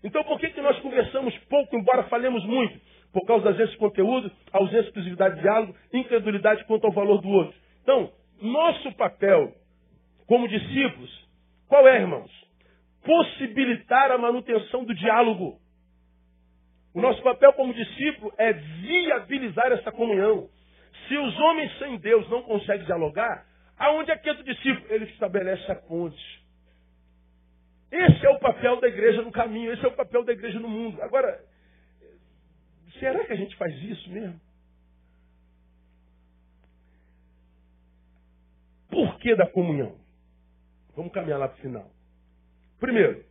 [0.01, 2.79] Então por que, que nós conversamos pouco, embora falemos muito?
[3.11, 7.21] Por causa da ausência de conteúdo, ausência de exclusividade de diálogo, incredulidade quanto ao valor
[7.21, 7.55] do outro.
[7.81, 9.53] Então, nosso papel
[10.25, 11.27] como discípulos,
[11.67, 12.31] qual é, irmãos?
[13.03, 15.59] Possibilitar a manutenção do diálogo.
[16.93, 20.47] O nosso papel como discípulo é viabilizar essa comunhão.
[21.07, 23.45] Se os homens sem Deus não conseguem dialogar,
[23.77, 24.85] aonde é que entra o discípulo?
[24.89, 26.43] Ele estabelece a ponte.
[27.91, 30.67] Esse é o papel da igreja no caminho, esse é o papel da igreja no
[30.67, 31.01] mundo.
[31.01, 31.43] Agora,
[32.99, 34.39] será que a gente faz isso mesmo?
[38.89, 39.95] Por que da comunhão?
[40.95, 41.91] Vamos caminhar lá para o final.
[42.79, 43.23] Primeiro,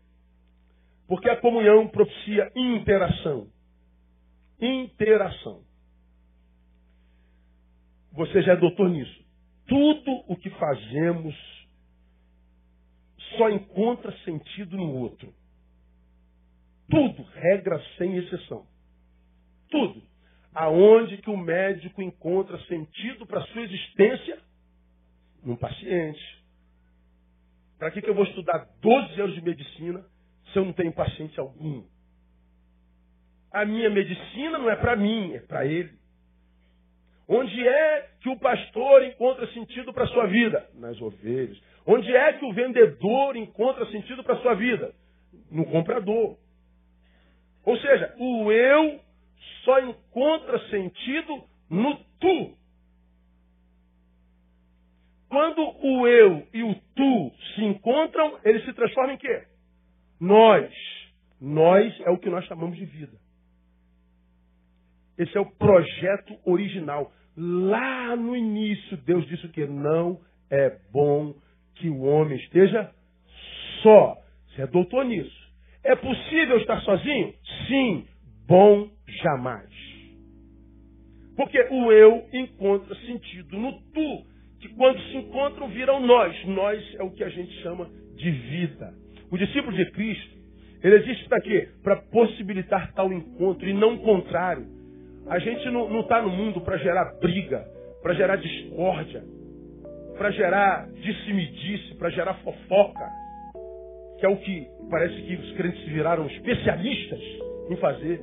[1.06, 3.48] porque a comunhão propicia interação.
[4.60, 5.62] Interação.
[8.12, 9.24] Você já é doutor nisso.
[9.66, 11.34] Tudo o que fazemos
[13.36, 15.32] só encontra sentido no outro.
[16.90, 18.66] Tudo, regra sem exceção.
[19.70, 20.02] Tudo.
[20.54, 24.38] Aonde que o médico encontra sentido para sua existência?
[25.42, 26.44] Num paciente.
[27.78, 30.04] Para que, que eu vou estudar 12 anos de medicina
[30.52, 31.84] se eu não tenho paciente algum?
[33.50, 36.01] A minha medicina não é para mim, é para ele.
[37.34, 40.68] Onde é que o pastor encontra sentido para a sua vida?
[40.74, 41.58] Nas ovelhas.
[41.86, 44.94] Onde é que o vendedor encontra sentido para a sua vida?
[45.50, 46.36] No comprador.
[47.64, 49.00] Ou seja, o eu
[49.64, 52.54] só encontra sentido no tu.
[55.30, 59.46] Quando o eu e o tu se encontram, eles se transformam em quê?
[60.20, 60.70] Nós.
[61.40, 63.16] Nós é o que nós chamamos de vida.
[65.16, 67.10] Esse é o projeto original.
[67.36, 70.20] Lá no início, Deus disse que não
[70.50, 71.34] é bom
[71.76, 72.90] que o homem esteja
[73.82, 74.16] só.
[74.48, 75.42] Você é doutor nisso.
[75.82, 77.34] É possível estar sozinho?
[77.66, 78.06] Sim.
[78.46, 78.90] Bom
[79.22, 79.70] jamais.
[81.36, 84.26] Porque o eu encontra sentido no tu,
[84.60, 86.44] que quando se encontram viram nós.
[86.46, 88.94] Nós é o que a gente chama de vida.
[89.30, 90.36] O discípulo de Cristo,
[90.82, 91.68] ele existe para quê?
[91.82, 94.81] Para possibilitar tal encontro e não o contrário.
[95.28, 97.64] A gente não está no mundo para gerar briga,
[98.02, 99.22] para gerar discórdia.
[100.18, 103.08] para gerar disse-me-disse, para gerar fofoca,
[104.18, 107.20] que é o que parece que os crentes viraram especialistas
[107.70, 108.22] em fazer.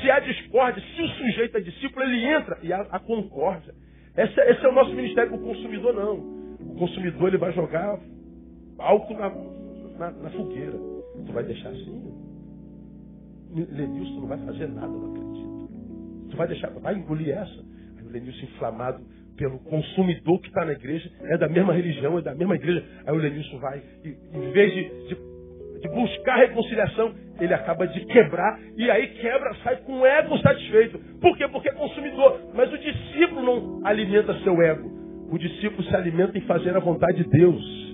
[0.00, 3.74] Se há discórdia, se o sujeito é discípulo, ele entra e há a concórdia.
[4.16, 6.16] Esse, esse, é o nosso ministério, o consumidor não.
[6.60, 7.98] O consumidor ele vai jogar
[8.78, 9.30] álcool na,
[9.98, 10.72] na, na fogueira.
[11.26, 12.29] Tu vai deixar assim?
[13.54, 15.68] Lenilson não vai fazer nada, não acredito.
[16.30, 17.64] Tu vai deixar, vai engolir essa.
[17.98, 19.02] Aí o Lenilson inflamado
[19.36, 22.84] pelo consumidor que está na igreja, é da mesma religião, é da mesma igreja.
[23.06, 25.16] Aí o Lenilson vai, e, em vez de, de,
[25.80, 30.98] de buscar reconciliação, ele acaba de quebrar, e aí quebra, sai com o ego satisfeito.
[31.20, 31.48] Por quê?
[31.48, 32.38] Porque é consumidor.
[32.54, 34.90] Mas o discípulo não alimenta seu ego.
[35.32, 37.90] O discípulo se alimenta em fazer a vontade de Deus.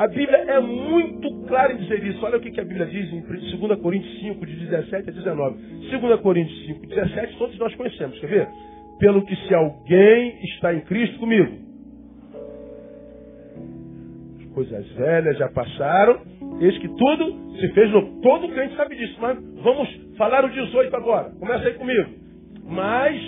[0.00, 2.24] A Bíblia é muito clara em dizer isso.
[2.24, 5.58] Olha o que a Bíblia diz em 2 Coríntios 5, de 17 a 19.
[5.90, 8.18] 2 Coríntios 5, 17, todos nós conhecemos.
[8.18, 8.48] Quer ver?
[8.98, 11.54] Pelo que se alguém está em Cristo comigo.
[14.38, 16.22] As coisas velhas já passaram.
[16.62, 18.22] Eis que tudo se fez novo.
[18.22, 19.18] Todo crente sabe disso.
[19.20, 19.86] Mas vamos
[20.16, 21.28] falar o 18 agora.
[21.38, 22.08] Começa aí comigo.
[22.64, 23.20] Mas.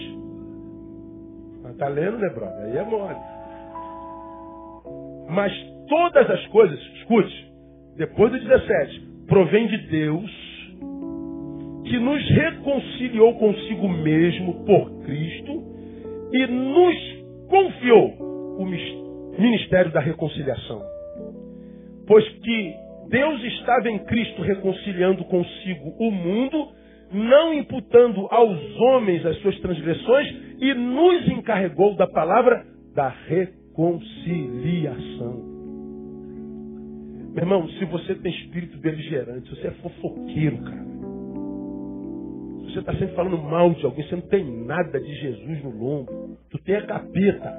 [1.70, 2.64] Está lendo, né, brother?
[2.64, 3.16] Aí é mole.
[5.28, 5.52] Mas
[5.93, 7.53] todas as coisas, escute,
[7.99, 10.30] depois do 17, provém de Deus
[11.84, 15.62] que nos reconciliou consigo mesmo por Cristo
[16.32, 16.97] e nos
[17.47, 18.09] confiou
[18.59, 18.64] o
[19.38, 20.82] ministério da reconciliação.
[22.07, 22.74] Pois que
[23.11, 26.68] Deus estava em Cristo reconciliando consigo o mundo,
[27.12, 32.64] não imputando aos homens as suas transgressões, e nos encarregou da palavra
[32.95, 35.51] da reconciliação.
[37.32, 40.84] Meu irmão, se você tem espírito beligerante, se você é fofoqueiro, cara,
[42.72, 46.38] você está sempre falando mal de alguém, você não tem nada de Jesus no lombo.
[46.50, 47.52] Tu tem a capeta.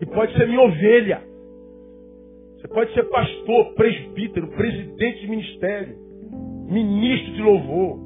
[0.00, 1.22] E pode ser minha ovelha.
[2.56, 5.96] Você pode ser pastor, presbítero, presidente de ministério,
[6.68, 7.98] ministro de louvor.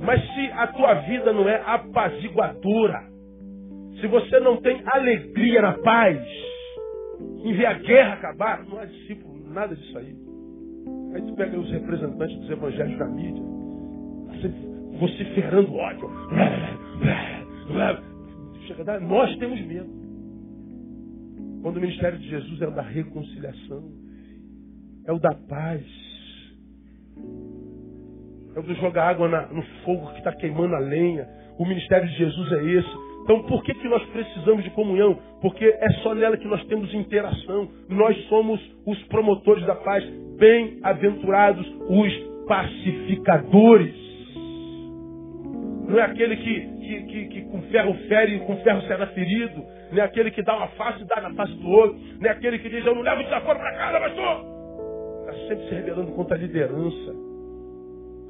[0.00, 3.13] Mas se a tua vida não é apaziguadora,
[4.04, 6.20] se você não tem alegria na paz,
[7.42, 10.14] em ver a guerra acabar, não é discípulo, nada disso aí.
[11.14, 13.42] Aí tu pega os representantes dos evangelhos da mídia,
[15.00, 16.10] vociferando ódio.
[19.00, 19.88] Nós temos medo.
[21.62, 23.90] Quando o ministério de Jesus é o da reconciliação,
[25.06, 25.82] é o da paz,
[28.54, 31.26] é o do jogar água na, no fogo que está queimando a lenha.
[31.58, 33.13] O ministério de Jesus é esse.
[33.24, 35.18] Então por que, que nós precisamos de comunhão?
[35.40, 37.68] Porque é só nela que nós temos interação.
[37.88, 40.04] Nós somos os promotores da paz.
[40.38, 42.12] Bem-aventurados os
[42.46, 43.94] pacificadores.
[45.88, 49.64] Não é aquele que, que, que, que, com ferro fere com ferro será ferido.
[49.90, 51.98] Não é aquele que dá uma face e dá na face do outro.
[52.20, 54.44] Não é aquele que diz, eu não levo desaforo para casa, pastor.
[55.20, 57.14] Está sempre se rebelando contra a liderança.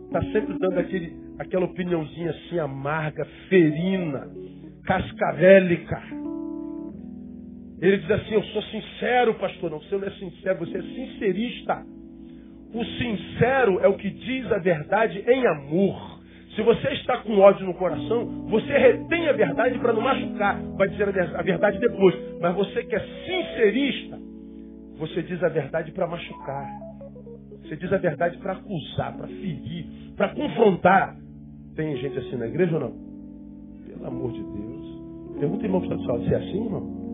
[0.06, 4.28] Está sempre dando aquele, aquela opiniãozinha assim amarga, ferina,
[4.84, 6.02] cascavélica.
[7.80, 9.70] Ele diz assim, eu sou sincero, pastor.
[9.70, 11.84] Não, você não é sincero, você é sincerista.
[12.72, 16.20] O sincero é o que diz a verdade em amor.
[16.54, 20.60] Se você está com ódio no coração, você retém a verdade para não machucar.
[20.76, 22.14] Vai dizer a verdade depois.
[22.40, 24.18] Mas você que é sincerista,
[24.98, 26.66] você diz a verdade para machucar.
[27.62, 31.16] Você diz a verdade para acusar, para ferir, para confrontar.
[31.74, 32.92] Tem gente assim na igreja ou não?
[33.86, 34.73] Pelo amor de Deus.
[35.44, 37.04] Pergunta irmão que está do lado, se é assim, irmão?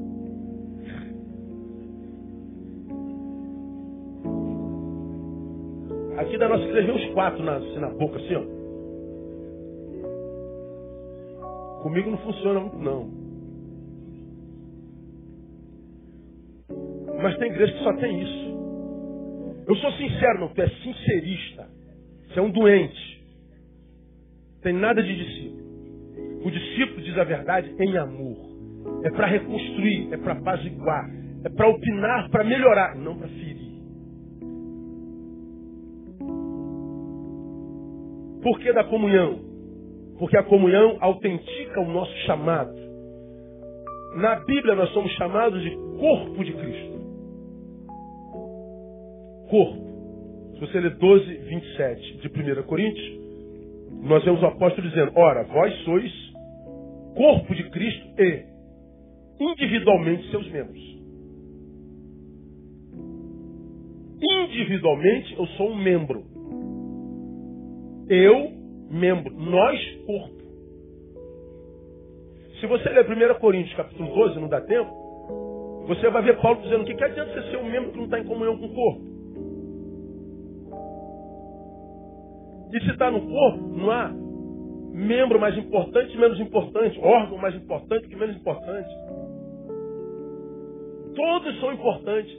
[6.16, 8.44] Aqui da nossa igreja os quatro na, assim, na boca, assim, ó.
[11.82, 13.10] Comigo não funciona muito, não.
[17.20, 19.64] Mas tem igreja que só tem isso.
[19.66, 21.68] Eu sou sincero, não, tu é sincerista.
[22.28, 23.24] Você é um doente.
[24.62, 25.59] Tem nada de discípulo.
[26.42, 28.50] O discípulo diz a verdade em amor.
[29.04, 31.10] É para reconstruir, é para apaziguar,
[31.44, 33.70] é para opinar, para melhorar, não para ferir.
[38.42, 39.38] Por que da comunhão?
[40.18, 42.74] Porque a comunhão autentica o nosso chamado.
[44.16, 47.00] Na Bíblia nós somos chamados de corpo de Cristo.
[49.50, 49.90] Corpo.
[50.54, 53.20] Se você ler 12, 27 de 1 Coríntios,
[54.02, 56.29] nós vemos o apóstolo dizendo: Ora, vós sois
[57.14, 58.44] corpo de Cristo e
[59.40, 60.80] individualmente seus membros.
[64.22, 66.24] Individualmente eu sou um membro.
[68.08, 68.52] Eu
[68.90, 70.40] membro, nós corpo.
[72.60, 76.84] Se você ler 1 Coríntios capítulo 12, não dá tempo, você vai ver Paulo dizendo
[76.84, 79.10] que, que adianta você ser um membro que não está em comunhão com o corpo.
[82.72, 84.12] E se está no corpo, não há
[84.92, 88.88] membro mais importante menos importante, órgão mais importante que menos importante.
[91.14, 92.38] Todos são importantes.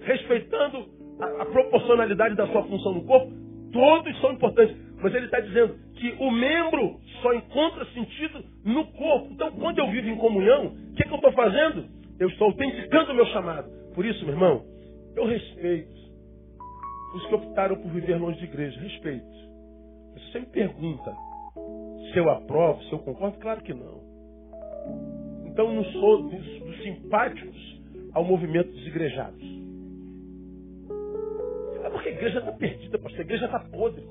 [0.00, 0.86] Respeitando
[1.20, 3.32] a, a proporcionalidade da sua função no corpo,
[3.72, 4.76] todos são importantes.
[5.02, 9.28] Mas ele está dizendo que o membro só encontra sentido no corpo.
[9.32, 11.84] Então, quando eu vivo em comunhão, o que, que eu estou fazendo?
[12.18, 13.70] Eu estou autenticando o meu chamado.
[13.94, 14.64] Por isso, meu irmão,
[15.16, 15.98] eu respeito
[17.14, 18.80] os que optaram por viver longe de igreja.
[18.80, 19.26] Respeito.
[20.14, 21.27] Você me pergunta
[22.12, 23.38] se eu aprovo, se eu concordo.
[23.38, 24.00] Claro que não.
[25.46, 27.80] Então, não sou dos, dos simpáticos
[28.12, 29.42] ao movimento dos igrejados.
[31.84, 33.20] É porque a igreja está perdida, pastor.
[33.20, 34.04] A igreja está podre.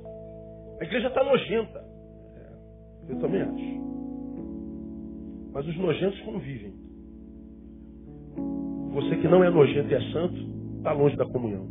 [0.79, 1.79] A igreja está nojenta.
[2.35, 3.77] É, eu também acho.
[5.53, 6.73] Mas os nojentos convivem.
[8.91, 10.35] Você que não é nojento e é santo,
[10.77, 11.67] está longe da comunhão.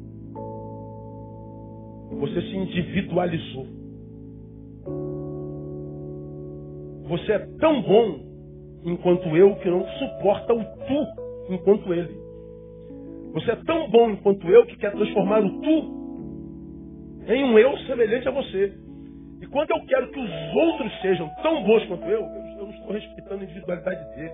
[2.19, 3.67] Você se individualizou.
[7.09, 8.21] Você é tão bom
[8.85, 12.15] enquanto eu que não suporta o tu enquanto ele.
[13.33, 15.97] Você é tão bom enquanto eu que quer transformar o tu
[17.29, 18.73] em um eu semelhante a você.
[19.41, 22.93] E quando eu quero que os outros sejam tão bons quanto eu, eu não estou
[22.93, 24.33] respeitando a individualidade dele.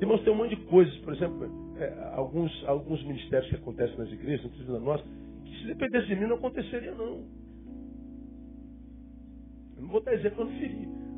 [0.00, 4.10] Irmãos, tem um monte de coisas, por exemplo, é, alguns, alguns ministérios que acontecem nas
[4.10, 5.04] igrejas, inclusive na nossa,
[5.44, 7.24] que se dependesse de mim não aconteceria não.
[9.76, 10.88] Eu não vou dar exemplo, não feri.
[10.88, 11.11] Ah,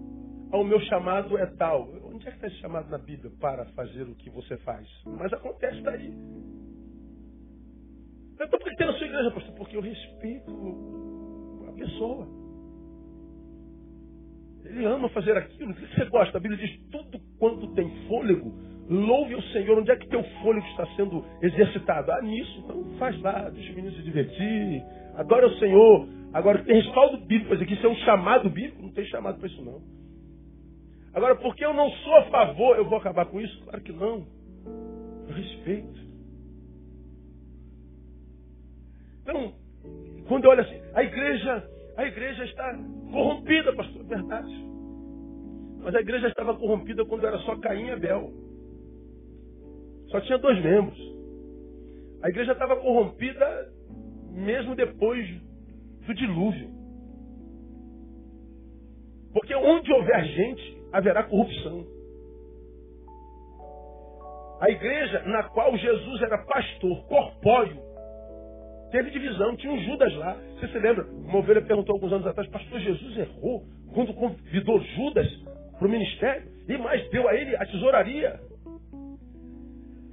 [0.61, 1.89] o meu chamado é tal.
[2.05, 4.87] Onde é que está esse chamado na Bíblia para fazer o que você faz?
[5.07, 6.13] Mas acontece daí.
[8.35, 9.55] Então por que tem na sua igreja, pastor?
[9.55, 12.29] Porque eu respeito a pessoa.
[14.65, 15.73] Ele ama fazer aquilo.
[15.73, 16.39] O que você gosta?
[16.39, 18.53] A Bíblia diz: tudo quanto tem fôlego,
[18.89, 19.79] louve o Senhor.
[19.79, 22.11] Onde é que teu fôlego está sendo exercitado?
[22.13, 22.61] Ah, nisso.
[22.65, 24.83] Então faz lá, deixa o menino se divertir.
[25.17, 26.09] Adora o Senhor.
[26.33, 28.83] Agora, tem respaldo bíblico isso é um chamado bíblico?
[28.83, 30.04] Não tem chamado para isso, não.
[31.15, 33.63] Agora, porque eu não sou a favor, eu vou acabar com isso?
[33.65, 34.27] Claro que não.
[35.29, 36.05] Eu respeito.
[39.23, 39.55] Então,
[40.29, 42.79] quando eu olho assim, a igreja, a igreja está
[43.13, 44.65] corrompida, pastor, é verdade.
[45.83, 48.33] Mas a igreja estava corrompida quando era só Caim e Abel.
[50.09, 50.99] Só tinha dois membros.
[52.23, 53.73] A igreja estava corrompida
[54.33, 55.29] mesmo depois
[56.07, 56.71] do dilúvio.
[59.33, 61.85] Porque onde houver gente, haverá corrupção.
[64.61, 67.83] A igreja na qual Jesus era pastor, corpóreo,
[68.93, 70.39] teve divisão, tinha um Judas lá.
[70.55, 71.05] Você se lembra?
[71.05, 75.29] Uma ovelha perguntou alguns anos atrás, pastor Jesus errou quando convidou Judas
[75.77, 78.41] para o ministério e mais deu a ele a tesouraria.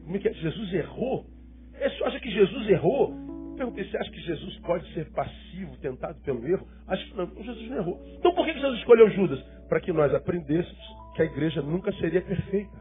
[0.03, 0.33] Como é que é?
[0.33, 1.25] Jesus errou?
[1.73, 3.13] Você acha que Jesus errou?
[3.55, 6.67] Perguntei, você acha que Jesus pode ser passivo, tentado pelo erro?
[6.87, 7.27] Acho que não.
[7.43, 8.01] Jesus não errou.
[8.17, 9.39] Então por que Jesus escolheu Judas?
[9.71, 12.77] Para que nós aprendêssemos que a igreja nunca seria perfeita.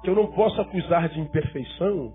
[0.00, 2.14] Que eu não posso acusar de imperfeição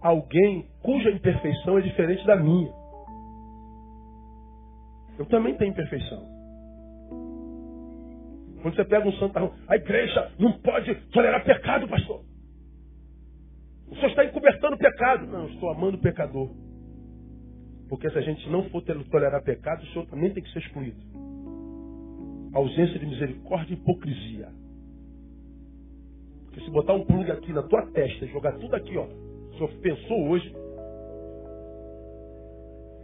[0.00, 2.72] alguém cuja imperfeição é diferente da minha.
[5.18, 6.24] Eu também tenho imperfeição.
[8.62, 12.24] Quando você pega um santarrão, a igreja não pode tolerar pecado, pastor.
[13.88, 15.26] O senhor está encobertando o pecado.
[15.26, 16.61] Não, eu estou amando o pecador.
[17.92, 20.96] Porque se a gente não for tolerar pecado, o senhor também tem que ser excluído.
[22.54, 24.48] ausência de misericórdia e hipocrisia.
[26.44, 29.54] Porque se botar um plug aqui na tua testa e jogar tudo aqui, ó, o
[29.56, 30.56] senhor pensou hoje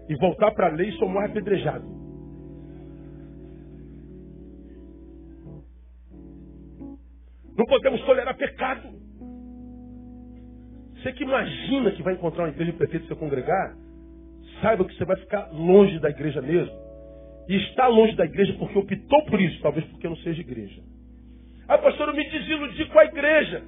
[0.09, 1.85] e voltar para a lei e somar apedrejado.
[7.59, 8.89] Não podemos tolerar pecado.
[10.95, 13.77] Você que imagina que vai encontrar uma igreja perfeita se congregar,
[14.61, 16.77] saiba que você vai ficar longe da igreja mesmo.
[17.49, 20.83] E está longe da igreja porque optou por isso, talvez porque não seja igreja.
[21.67, 23.63] Ah, pastor, eu me desiludi com a igreja.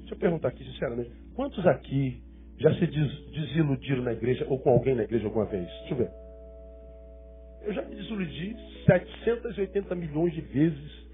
[0.00, 1.10] Deixa eu perguntar aqui, sinceramente.
[1.34, 2.22] Quantos aqui
[2.58, 5.66] já se desiludiram na igreja ou com alguém na igreja alguma vez?
[5.66, 6.10] Deixa eu ver.
[7.62, 8.56] Eu já me desiludi
[8.86, 11.08] 780 milhões de vezes.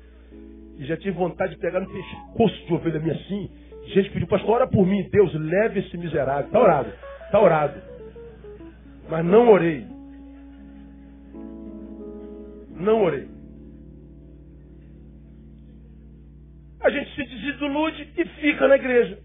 [0.79, 3.51] E já tive vontade de pegar no pescoço de ovelha minha assim.
[3.87, 5.09] Gente pediu, pastor, ora por mim.
[5.11, 6.47] Deus, leve esse miserável.
[6.47, 6.93] Está orado.
[7.27, 7.94] Está orado.
[9.09, 9.87] Mas não orei.
[12.71, 13.29] Não orei.
[16.81, 19.19] A gente se desilude e fica na igreja.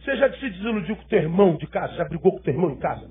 [0.00, 1.94] Você já se desiludiu com o teu irmão de casa?
[1.94, 3.08] Já brigou com o teu irmão em casa?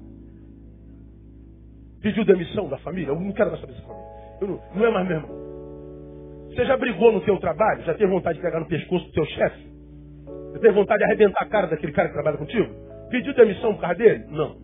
[2.02, 3.10] Pediu demissão da família?
[3.10, 4.10] Eu não quero mais saber dessa família.
[4.42, 5.44] não, não é mais meu irmão.
[6.50, 7.84] Você já brigou no seu trabalho?
[7.84, 9.74] Já teve vontade de pegar no pescoço do seu chefe?
[10.54, 12.72] Já teve vontade de arrebentar a cara daquele cara que trabalha contigo?
[13.10, 14.26] Pediu demissão por causa dele?
[14.30, 14.63] Não.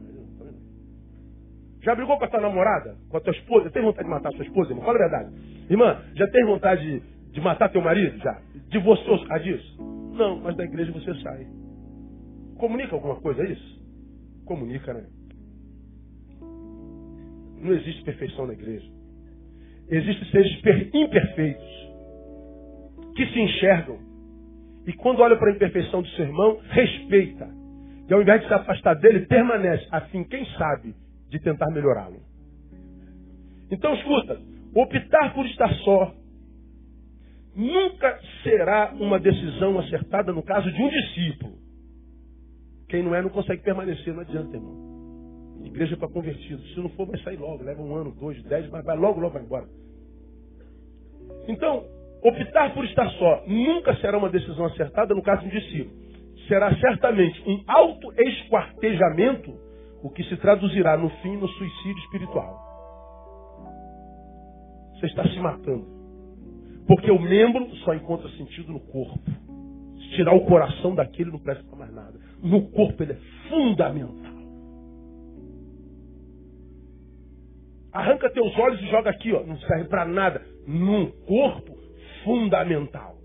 [1.81, 2.97] Já brigou com a tua namorada?
[3.09, 3.69] Com a tua esposa?
[3.69, 4.85] Teve vontade de matar a sua esposa, irmão?
[4.85, 5.33] Fala a verdade.
[5.69, 8.17] Irmã, já teve vontade de, de matar teu marido?
[8.19, 8.41] Já.
[8.69, 9.77] Divorciou por disso?
[10.13, 11.47] Não, mas da igreja você sai.
[12.57, 13.79] Comunica alguma coisa, é isso?
[14.45, 15.05] Comunica, né?
[17.61, 18.89] Não existe perfeição na igreja.
[19.89, 21.79] Existem seres imperfeitos
[23.15, 24.09] que se enxergam
[24.85, 27.47] e quando olha para a imperfeição do seu irmão, respeita.
[28.09, 30.95] E ao invés de se afastar dele, permanece, a fim, quem sabe,
[31.29, 32.21] de tentar melhorá-lo.
[33.71, 34.39] Então, escuta,
[34.75, 36.13] optar por estar só
[37.55, 41.57] nunca será uma decisão acertada no caso de um discípulo.
[42.87, 44.89] Quem não é não consegue permanecer, não adianta, irmão.
[45.63, 46.73] Igreja para convertidos.
[46.73, 47.63] Se não for, vai sair logo.
[47.63, 49.67] Leva um ano, dois, dez, mas vai logo, logo vai embora.
[51.47, 51.85] Então,
[52.23, 55.99] optar por estar só nunca será uma decisão acertada no caso de um discípulo.
[56.47, 59.53] Será certamente um auto-esquartejamento,
[60.01, 62.69] o que se traduzirá no fim no suicídio espiritual.
[64.93, 65.85] Você está se matando.
[66.87, 69.19] Porque o membro só encontra sentido no corpo.
[69.97, 72.19] Se tirar o coração daquele, não presta para mais nada.
[72.41, 74.39] No corpo ele é fundamental.
[77.91, 79.43] Arranca teus olhos e joga aqui, ó.
[79.43, 80.41] Não serve para nada.
[80.65, 81.77] Num corpo
[82.23, 83.17] fundamental.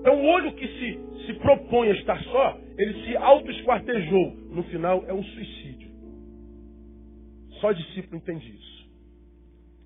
[0.00, 4.36] Então o olho que se, se propõe a estar só, ele se auto-esquartejou.
[4.50, 5.90] No final é um suicídio.
[7.60, 8.76] Só discípulo entende isso.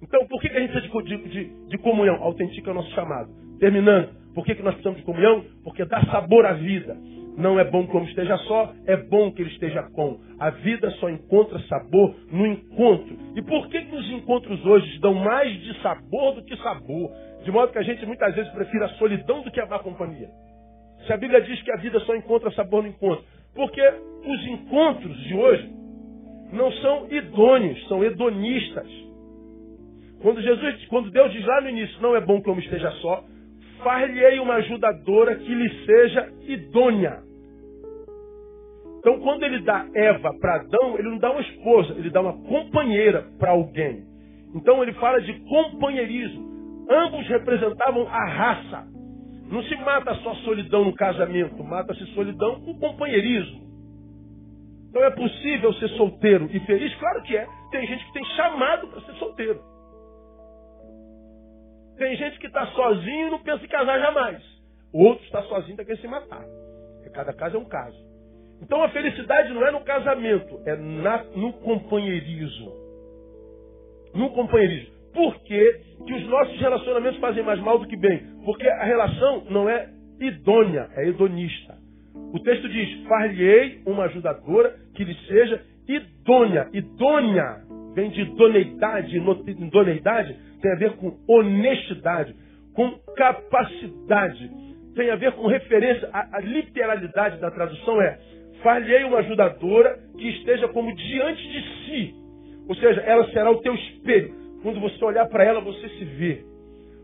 [0.02, 2.22] Então por que, que a gente precisa de, de, de comunhão?
[2.22, 3.30] Autentica é o nosso chamado.
[3.58, 5.44] Terminando, por que, que nós precisamos de comunhão?
[5.62, 6.96] Porque dá sabor à vida.
[7.36, 10.20] Não é bom que o homem esteja só, é bom que ele esteja com.
[10.38, 13.16] A vida só encontra sabor no encontro.
[13.36, 17.10] E por que, que os encontros hoje dão mais de sabor do que sabor?
[17.44, 20.28] De modo que a gente muitas vezes prefere a solidão do que a má companhia.
[21.06, 23.24] Se a Bíblia diz que a vida só encontra sabor no encontro.
[23.54, 23.82] Porque
[24.24, 25.70] os encontros de hoje
[26.52, 28.88] não são idôneos, são hedonistas.
[30.22, 32.90] Quando Jesus, quando Deus diz lá no início, não é bom que o homem esteja
[33.00, 33.24] só,
[33.82, 37.22] far-lhe-ei uma ajudadora que lhe seja idônea.
[38.98, 42.34] Então, quando ele dá Eva para Adão, ele não dá uma esposa, ele dá uma
[42.44, 44.04] companheira para alguém.
[44.54, 46.50] Então, ele fala de companheirismo.
[46.90, 48.86] Ambos representavam a raça.
[49.50, 53.68] Não se mata só solidão no casamento, mata-se solidão com companheirismo.
[54.88, 56.94] Então, é possível ser solteiro e feliz?
[56.96, 57.46] Claro que é.
[57.70, 59.60] Tem gente que tem chamado para ser solteiro.
[61.96, 64.42] Tem gente que está sozinho e não pensa em casar jamais.
[64.92, 66.44] Outro está sozinho e está querendo se matar.
[67.12, 67.98] Cada caso é um caso.
[68.62, 72.72] Então a felicidade não é no casamento, é na, no companheirismo.
[74.14, 74.94] No companheirismo.
[75.12, 78.22] Por que os nossos relacionamentos fazem mais mal do que bem?
[78.44, 79.88] Porque a relação não é
[80.20, 81.78] idônea, é hedonista.
[82.32, 86.68] O texto diz: Far-lhe-ei uma ajudadora que lhe seja idônea.
[86.72, 87.62] Idônea
[87.94, 92.34] vem de idoneidade, idoneidade tem a ver com honestidade,
[92.74, 94.50] com capacidade,
[94.94, 96.08] tem a ver com referência.
[96.12, 98.18] A, a literalidade da tradução é:
[98.62, 102.14] falhei uma ajudadora que esteja como diante de si.
[102.68, 104.32] Ou seja, ela será o teu espelho.
[104.62, 106.49] Quando você olhar para ela, você se vê.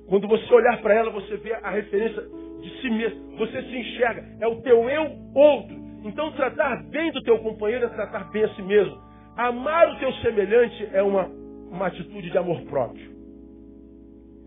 [0.09, 2.22] Quando você olhar para ela, você vê a referência
[2.61, 3.36] de si mesmo.
[3.38, 4.24] Você se enxerga.
[4.40, 5.02] É o teu eu
[5.34, 5.76] outro.
[6.04, 8.96] Então, tratar bem do teu companheiro é tratar bem a si mesmo.
[9.36, 11.26] Amar o teu semelhante é uma,
[11.70, 13.16] uma atitude de amor próprio.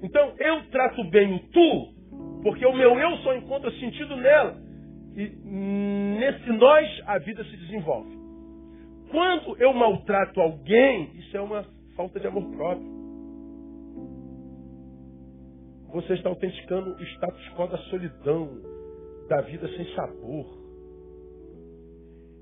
[0.01, 4.57] Então eu trato bem o tu, porque o meu eu só encontra sentido nela.
[5.15, 5.27] E
[6.19, 8.17] nesse nós a vida se desenvolve.
[9.11, 12.98] Quando eu maltrato alguém, isso é uma falta de amor próprio.
[15.91, 18.49] Você está autenticando o status quo da solidão,
[19.27, 20.59] da vida sem sabor.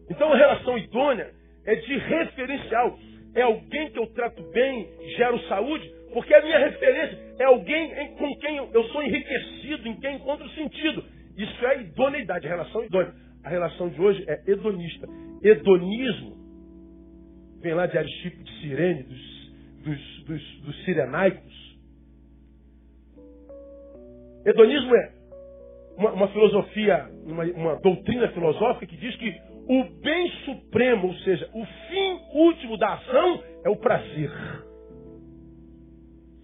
[0.09, 1.31] Então a relação idônea
[1.65, 2.97] é de referencial.
[3.35, 8.35] É alguém que eu trato bem, gero saúde, porque a minha referência é alguém com
[8.37, 11.03] quem eu sou enriquecido, em quem encontro sentido.
[11.37, 13.13] Isso é idoneidade, relação idônea.
[13.43, 15.07] A relação de hoje é hedonista.
[15.43, 16.35] Hedonismo
[17.61, 21.66] vem lá de Aristipo de Sirene, dos, dos, dos, dos sirenaicos.
[24.47, 25.11] Hedonismo é
[25.97, 29.35] uma, uma filosofia, uma, uma doutrina filosófica que diz que
[29.67, 34.31] o bem supremo, ou seja, o fim último da ação é o prazer.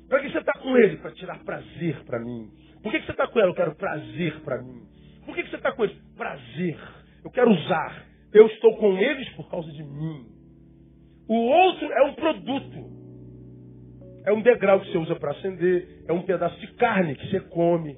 [0.09, 0.97] Para que você está com ele?
[0.97, 2.51] Para tirar prazer para mim.
[2.83, 3.51] Por que, você está com ela?
[3.51, 4.83] Eu quero prazer para mim.
[5.25, 5.95] Por que, você está com ele?
[6.17, 6.77] Prazer.
[7.23, 8.05] Eu quero usar.
[8.33, 10.27] Eu estou com eles por causa de mim.
[11.29, 13.02] O outro é um produto.
[14.25, 17.39] É um degrau que você usa para acender, é um pedaço de carne que você
[17.41, 17.97] come.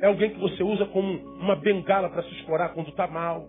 [0.00, 3.48] É alguém que você usa como uma bengala para se escorar quando está mal.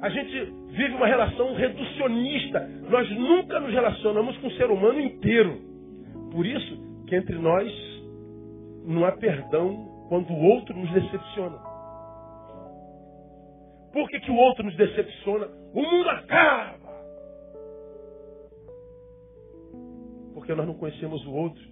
[0.00, 2.60] A gente vive uma relação reducionista.
[2.88, 5.60] Nós nunca nos relacionamos com o ser humano inteiro.
[6.30, 7.70] Por isso que entre nós
[8.84, 11.58] não há perdão quando o outro nos decepciona.
[13.92, 15.48] Por que, que o outro nos decepciona?
[15.74, 16.77] O mundo acaba.
[20.48, 21.62] Porque nós não conhecemos o outro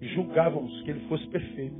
[0.00, 1.76] julgávamos que ele fosse perfeito.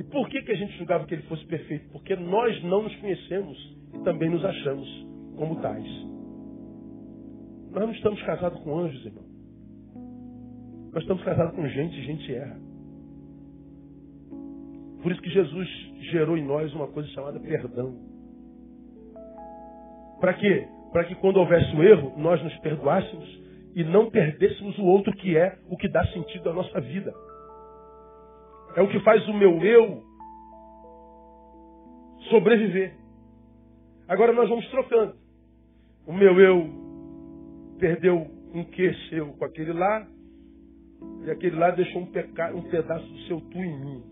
[0.00, 1.88] E por que, que a gente julgava que ele fosse perfeito?
[1.92, 3.56] Porque nós não nos conhecemos
[3.94, 5.06] e também nos achamos
[5.36, 5.86] como tais.
[7.70, 9.24] Nós não estamos casados com anjos, irmão.
[10.92, 12.58] Nós estamos casados com gente e gente erra.
[15.04, 15.68] Por isso que Jesus
[16.10, 17.94] gerou em nós uma coisa chamada perdão.
[20.18, 20.66] Para quê?
[20.90, 23.39] Para que quando houvesse o erro, nós nos perdoássemos
[23.74, 27.14] e não perdêssemos o outro que é o que dá sentido à nossa vida.
[28.76, 30.02] É o que faz o meu eu
[32.28, 32.94] sobreviver.
[34.08, 35.14] Agora nós vamos trocando.
[36.06, 36.68] O meu eu
[37.78, 40.06] perdeu um que seu com aquele lá,
[41.24, 42.54] e aquele lá deixou um, peca...
[42.54, 44.02] um pedaço do seu tu em mim.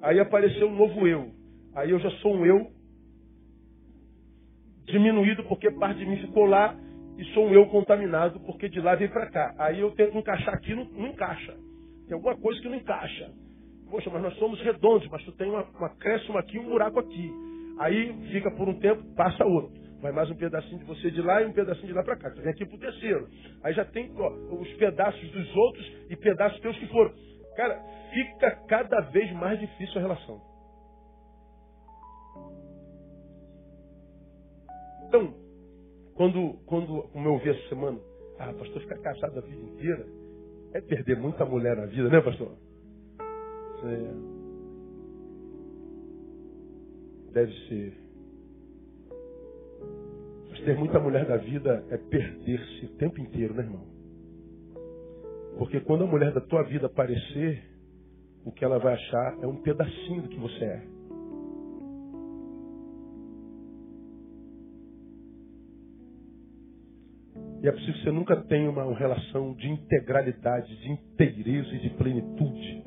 [0.00, 1.30] Aí apareceu um novo eu.
[1.74, 2.70] Aí eu já sou um eu
[4.84, 6.76] diminuído porque parte de mim ficou lá
[7.18, 9.54] e sou um eu contaminado porque de lá veio para cá.
[9.58, 11.54] Aí eu tento encaixar aqui, não, não encaixa.
[12.06, 13.30] Tem alguma coisa que não encaixa.
[13.90, 17.30] Poxa, mas nós somos redondos, mas tu tem uma, uma aqui um buraco aqui.
[17.78, 19.72] Aí fica por um tempo, passa outro.
[20.00, 22.30] Vai mais um pedacinho de você de lá e um pedacinho de lá para cá.
[22.30, 23.28] Tu vem aqui pro terceiro.
[23.62, 27.12] Aí já tem ó, os pedaços dos outros e pedaços teus que foram.
[27.54, 27.80] Cara,
[28.12, 30.40] fica cada vez mais difícil a relação.
[35.06, 35.41] Então,
[36.22, 37.98] quando, quando como eu ouvi essa semana,
[38.38, 40.06] ah, pastor, ficar casado a vida inteira
[40.72, 42.56] é perder muita mulher na vida, né, pastor?
[43.84, 44.12] É.
[47.32, 47.92] Deve ser.
[50.48, 53.84] Mas ter muita mulher da vida é perder-se o tempo inteiro, né, irmão?
[55.58, 57.64] Porque quando a mulher da tua vida aparecer,
[58.44, 60.86] o que ela vai achar é um pedacinho do que você é.
[67.62, 71.90] E é possível que você nunca tenha uma relação de integralidade, de inteireza e de
[71.90, 72.82] plenitude.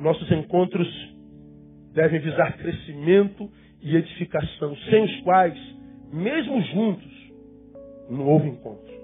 [0.00, 0.88] Nossos encontros
[1.92, 3.48] devem visar crescimento
[3.80, 5.58] e edificação, sem os quais,
[6.12, 7.32] mesmo juntos,
[8.10, 8.96] não houve encontro.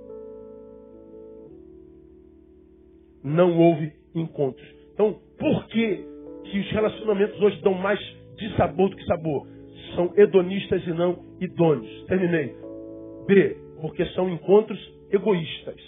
[3.22, 4.68] Não houve encontros.
[4.92, 6.04] Então, por que,
[6.50, 8.00] que os relacionamentos hoje dão mais
[8.36, 9.46] de sabor do que sabor?
[9.94, 12.04] São hedonistas e não idôneos.
[12.06, 12.54] Terminei.
[13.26, 14.78] B, porque são encontros
[15.10, 15.80] egoístas.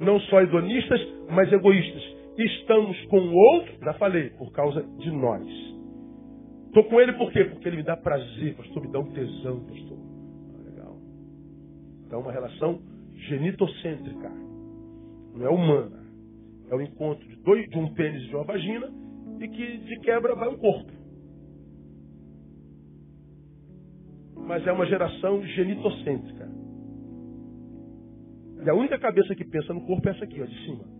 [0.00, 1.00] Não só hedonistas,
[1.30, 5.44] mas egoístas estamos com o outro, já falei, por causa de nós.
[6.66, 7.44] Estou com ele por quê?
[7.44, 9.98] Porque ele me dá prazer, pastor, me dá um tesão, pastor.
[10.54, 10.96] Ah, legal.
[12.06, 12.80] Então, uma relação
[13.14, 14.30] genitocêntrica.
[15.34, 16.04] Não é humana.
[16.70, 18.88] É o encontro de, dois, de um pênis e de uma vagina
[19.44, 20.92] e que de quebra vai um corpo.
[24.46, 26.48] Mas é uma geração genitocêntrica.
[28.64, 30.98] E a única cabeça que pensa no corpo é essa aqui, ó, de cima.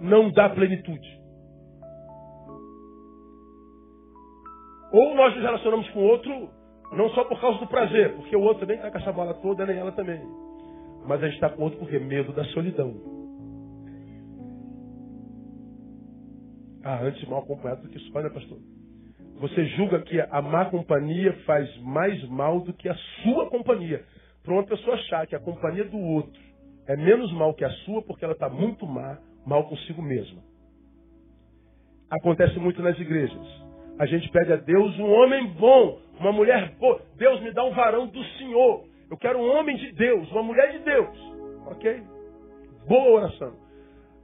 [0.00, 1.20] não dá plenitude.
[4.92, 6.48] Ou nós nos relacionamos com o outro
[6.92, 9.66] não só por causa do prazer, porque o outro nem está com essa bola toda,
[9.66, 10.20] nem ela também.
[11.06, 13.15] Mas a gente está com o outro porque medo da solidão.
[16.88, 18.58] Ah, antes mal acompanhado do que só, né, pastor?
[19.40, 24.04] Você julga que a má companhia faz mais mal do que a sua companhia.
[24.44, 26.40] Para uma pessoa achar que a companhia do outro
[26.86, 30.40] é menos mal que a sua porque ela está muito má mal consigo mesma.
[32.08, 33.64] Acontece muito nas igrejas.
[33.98, 37.02] A gente pede a Deus um homem bom, uma mulher boa.
[37.16, 38.84] Deus me dá um varão do Senhor.
[39.10, 41.18] Eu quero um homem de Deus, uma mulher de Deus.
[41.66, 42.00] Ok?
[42.86, 43.65] Boa oração.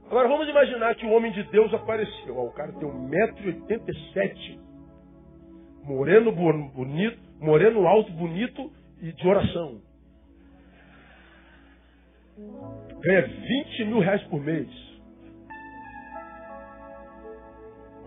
[0.07, 2.37] Agora vamos imaginar que o homem de Deus apareceu.
[2.37, 4.59] o cara tem 1,87m.
[5.83, 9.81] Moreno bonito, moreno alto, bonito e de oração.
[13.01, 14.83] Ganha 20 mil reais por mês.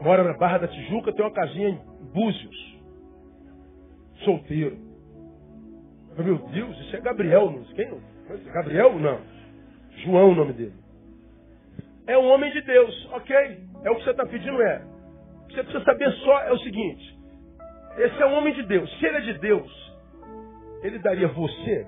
[0.07, 1.81] mora na Barra da Tijuca, tem uma casinha em
[2.13, 2.77] Búzios.
[4.25, 4.79] Solteiro.
[6.17, 8.01] Meu Deus, isso é Gabriel, não quem?
[8.53, 8.99] Gabriel?
[8.99, 9.21] Não.
[10.05, 10.86] João o nome dele.
[12.07, 13.37] É um homem de Deus, ok.
[13.85, 14.85] É o que você está pedindo, é.
[15.49, 17.19] Você precisa saber só é o seguinte:
[17.99, 18.91] esse é um homem de Deus.
[18.99, 19.95] Se ele é de Deus,
[20.83, 21.87] ele daria você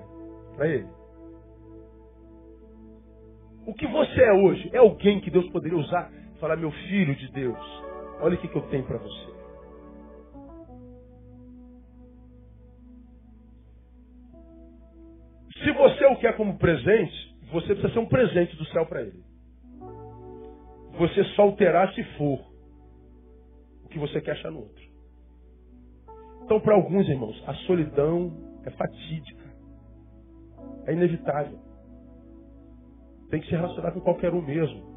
[0.55, 0.87] para ele.
[3.65, 7.15] O que você é hoje é alguém que Deus poderia usar e falar, meu filho
[7.15, 7.83] de Deus,
[8.19, 9.39] olha o que, que eu tenho para você.
[15.63, 19.21] Se você o quer como presente, você precisa ser um presente do céu para ele.
[20.99, 22.41] Você só terá se for
[23.85, 24.83] o que você quer achar no outro.
[26.43, 28.33] Então, para alguns irmãos, a solidão
[28.65, 29.45] é fatídica.
[30.85, 31.57] É inevitável.
[33.29, 34.89] Tem que se relacionar com qualquer um mesmo.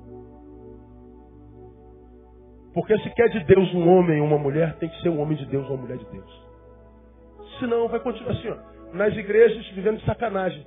[2.74, 5.36] Porque se quer de Deus um homem ou uma mulher, tem que ser um homem
[5.38, 6.46] de Deus ou uma mulher de Deus.
[7.60, 10.66] Senão vai continuar assim, ó, nas igrejas vivendo de sacanagem.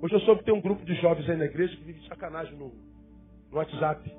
[0.00, 2.08] Hoje eu soube que tem um grupo de jovens aí na igreja que vive de
[2.08, 2.72] sacanagem no,
[3.50, 4.10] no WhatsApp.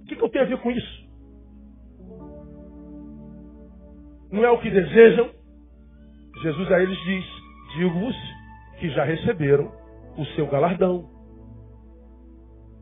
[0.00, 1.08] O que, que eu tenho a ver com isso?
[4.30, 5.30] Não é o que desejam?
[6.42, 7.24] Jesus a eles diz:
[7.76, 8.16] Digo-vos
[8.78, 9.72] que já receberam
[10.16, 11.08] o seu galardão.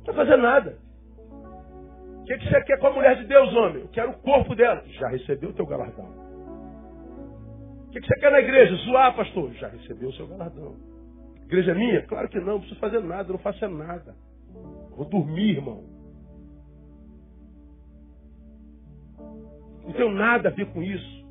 [0.07, 0.78] Não vai fazer nada.
[2.20, 3.82] O que, que você quer com a mulher de Deus, homem?
[3.82, 4.82] Eu quero o corpo dela.
[4.99, 6.07] Já recebeu o teu galardão.
[7.86, 8.74] O que, que você quer na igreja?
[8.84, 9.53] Zoar, pastor?
[9.55, 10.76] Já recebeu o seu galardão.
[11.47, 12.03] Igreja é minha?
[12.03, 14.14] Claro que não, não preciso fazer nada, não faço nada.
[14.97, 15.84] Vou dormir, irmão.
[19.84, 21.24] Não tenho nada a ver com isso.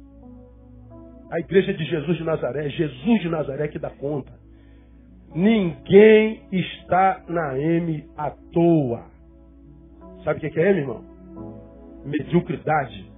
[1.29, 4.31] A igreja de Jesus de Nazaré, Jesus de Nazaré que dá conta.
[5.33, 9.05] Ninguém está na M à toa.
[10.23, 11.03] Sabe o que é M, irmão?
[12.05, 13.11] Mediocridade.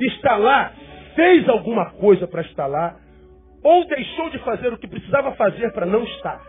[0.00, 0.72] Está lá,
[1.14, 2.96] fez alguma coisa para estar lá,
[3.62, 6.42] ou deixou de fazer o que precisava fazer para não estar.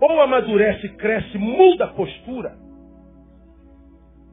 [0.00, 2.56] Ou amadurece, cresce, muda a postura,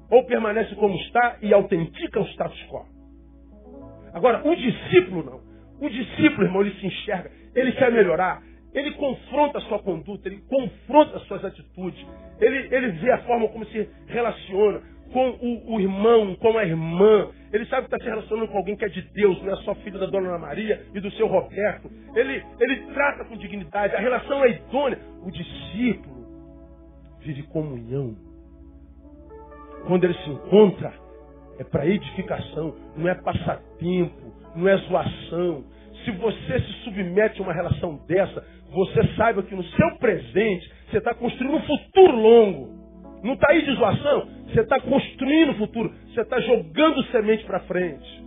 [0.10, 2.86] ou permanece como está e autentica o status quo.
[4.14, 5.42] Agora, o discípulo não.
[5.80, 10.42] O discípulo, irmão, ele se enxerga, ele quer melhorar, ele confronta a sua conduta, ele
[10.42, 12.06] confronta as suas atitudes,
[12.40, 14.82] ele, ele vê a forma como se relaciona
[15.12, 17.30] com o, o irmão, com a irmã.
[17.52, 19.76] Ele sabe que está se relacionando com alguém que é de Deus, não é só
[19.76, 21.90] filho da dona Ana Maria e do seu Roberto.
[22.16, 25.00] Ele, ele trata com dignidade, a relação é idônea.
[25.24, 26.22] O discípulo
[27.20, 28.16] vive comunhão
[29.88, 30.94] quando ele se encontra,
[31.60, 35.64] é para edificação, não é passatempo, não é zoação.
[36.06, 40.98] Se você se submete a uma relação dessa, você saiba que no seu presente você
[40.98, 42.81] está construindo um futuro longo.
[43.24, 47.60] Não está aí de zoação, você está construindo o futuro, você está jogando semente para
[47.62, 48.26] frente.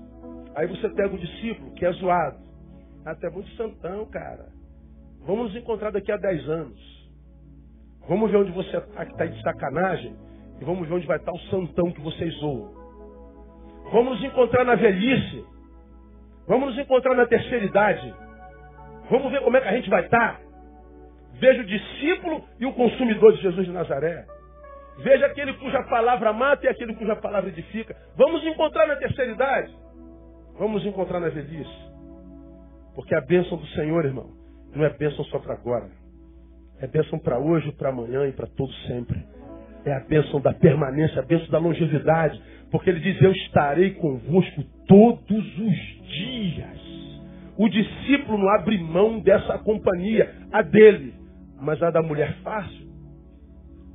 [0.54, 2.38] Aí você pega o discípulo que é zoado.
[3.04, 4.46] Até muito santão, cara.
[5.26, 6.94] Vamos nos encontrar daqui a 10 anos.
[8.08, 10.14] Vamos ver onde você está, que está de sacanagem.
[10.60, 12.72] E vamos ver onde vai estar o santão que vocês zoam.
[13.92, 15.44] Vamos nos encontrar na velhice.
[16.46, 18.14] Vamos nos encontrar na terceira idade.
[19.10, 20.40] Vamos ver como é que a gente vai estar.
[21.34, 24.26] Veja o discípulo e o consumidor de Jesus de Nazaré.
[24.98, 27.96] Veja aquele cuja palavra mata e aquele cuja palavra edifica.
[28.16, 29.74] Vamos encontrar na terceira idade.
[30.58, 31.92] Vamos encontrar na velhice.
[32.94, 34.30] Porque a bênção do Senhor, irmão,
[34.74, 35.90] não é bênção só para agora.
[36.80, 39.34] É bênção para hoje, para amanhã e para todo sempre
[39.84, 42.40] é a bênção da permanência, a bênção da longevidade.
[42.70, 45.76] Porque ele diz: Eu estarei convosco todos os
[46.08, 46.84] dias.
[47.56, 51.14] O discípulo não abre mão dessa companhia, a dele,
[51.60, 52.83] mas a da mulher fácil,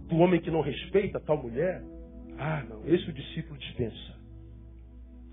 [0.09, 1.81] do homem que não respeita tal mulher.
[2.37, 4.19] Ah, não, esse o discípulo dispensa.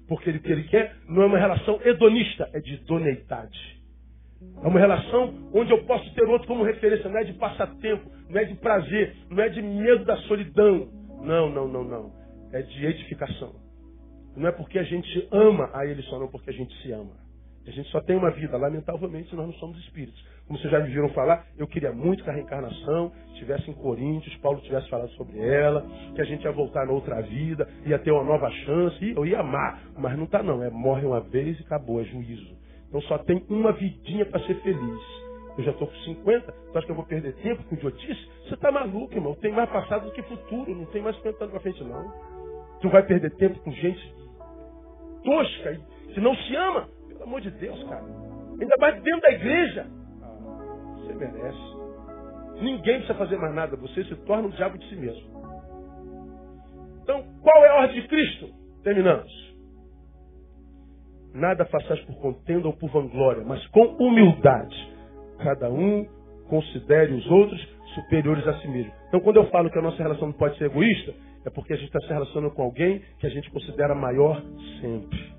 [0.07, 3.77] Porque ele, o que ele quer não é uma relação hedonista, é de idoneidade.
[4.63, 8.39] É uma relação onde eu posso ter outro como referência, não é de passatempo, não
[8.39, 10.89] é de prazer, não é de medo da solidão.
[11.23, 12.13] Não, não, não, não.
[12.53, 13.55] É de edificação.
[14.37, 17.17] Não é porque a gente ama a Ele só, não porque a gente se ama.
[17.67, 20.25] A gente só tem uma vida, lamentavelmente nós não somos espíritos.
[20.47, 24.37] Como vocês já me viram falar, eu queria muito que a reencarnação estivesse em Coríntios,
[24.37, 28.13] Paulo tivesse falado sobre ela, que a gente ia voltar na outra vida, ia ter
[28.13, 29.81] uma nova chance, eu ia amar.
[29.99, 32.57] Mas não está não, é morre uma vez e acabou, é juízo.
[32.89, 35.27] Então só tem uma vidinha para ser feliz.
[35.59, 38.29] Eu já estou com 50, tu acha que eu vou perder tempo com idiotice?
[38.47, 39.35] Você está maluco, irmão.
[39.35, 42.13] Tem mais passado do que futuro, não tem mais 50 anos para frente, não.
[42.81, 44.15] Tu vai perder tempo com gente
[45.25, 45.81] tosca
[46.15, 46.89] que não se ama.
[47.27, 48.05] Amor de Deus, cara.
[48.61, 49.87] Ainda mais dentro da igreja.
[50.95, 51.77] Você merece.
[52.63, 53.77] Ninguém precisa fazer mais nada.
[53.77, 55.37] Você se torna um diabo de si mesmo.
[57.03, 58.49] Então, qual é a ordem de Cristo?
[58.85, 59.57] Terminamos.
[61.35, 64.77] Nada façais por contenda ou por vanglória, mas com humildade.
[65.43, 66.07] Cada um
[66.49, 67.61] considere os outros
[67.95, 68.93] superiores a si mesmo.
[69.09, 71.13] Então, quando eu falo que a nossa relação não pode ser egoísta,
[71.45, 74.41] é porque a gente está se relacionando com alguém que a gente considera maior
[74.81, 75.37] sempre.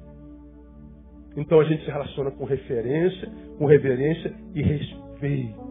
[1.37, 3.29] Então a gente se relaciona com referência,
[3.59, 5.67] com reverência e respeito.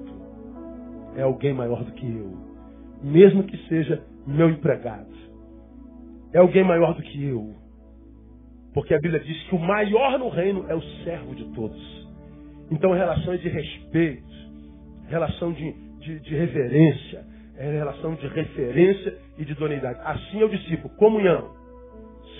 [1.16, 2.32] É alguém maior do que eu.
[3.02, 5.14] Mesmo que seja meu empregado.
[6.32, 7.52] É alguém maior do que eu.
[8.72, 12.08] Porque a Bíblia diz que o maior no reino é o servo de todos.
[12.70, 14.24] Então relação é de respeito,
[15.08, 17.24] relação de, de, de reverência,
[17.56, 19.98] é relação de referência e de idoneidade.
[20.04, 21.50] Assim é o discípulo, comunhão.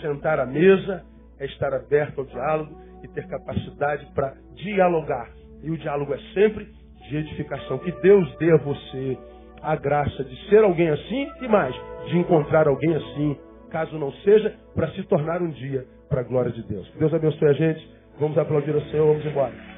[0.00, 1.04] Sentar à mesa
[1.40, 5.28] é estar aberto ao diálogo e ter capacidade para dialogar.
[5.62, 6.66] E o diálogo é sempre
[7.08, 7.78] de edificação.
[7.78, 9.18] Que Deus dê a você
[9.62, 11.74] a graça de ser alguém assim e mais,
[12.06, 13.36] de encontrar alguém assim,
[13.70, 16.88] caso não seja, para se tornar um dia para a glória de Deus.
[16.90, 17.96] Que Deus abençoe a gente.
[18.18, 19.75] Vamos aplaudir o Senhor, vamos embora.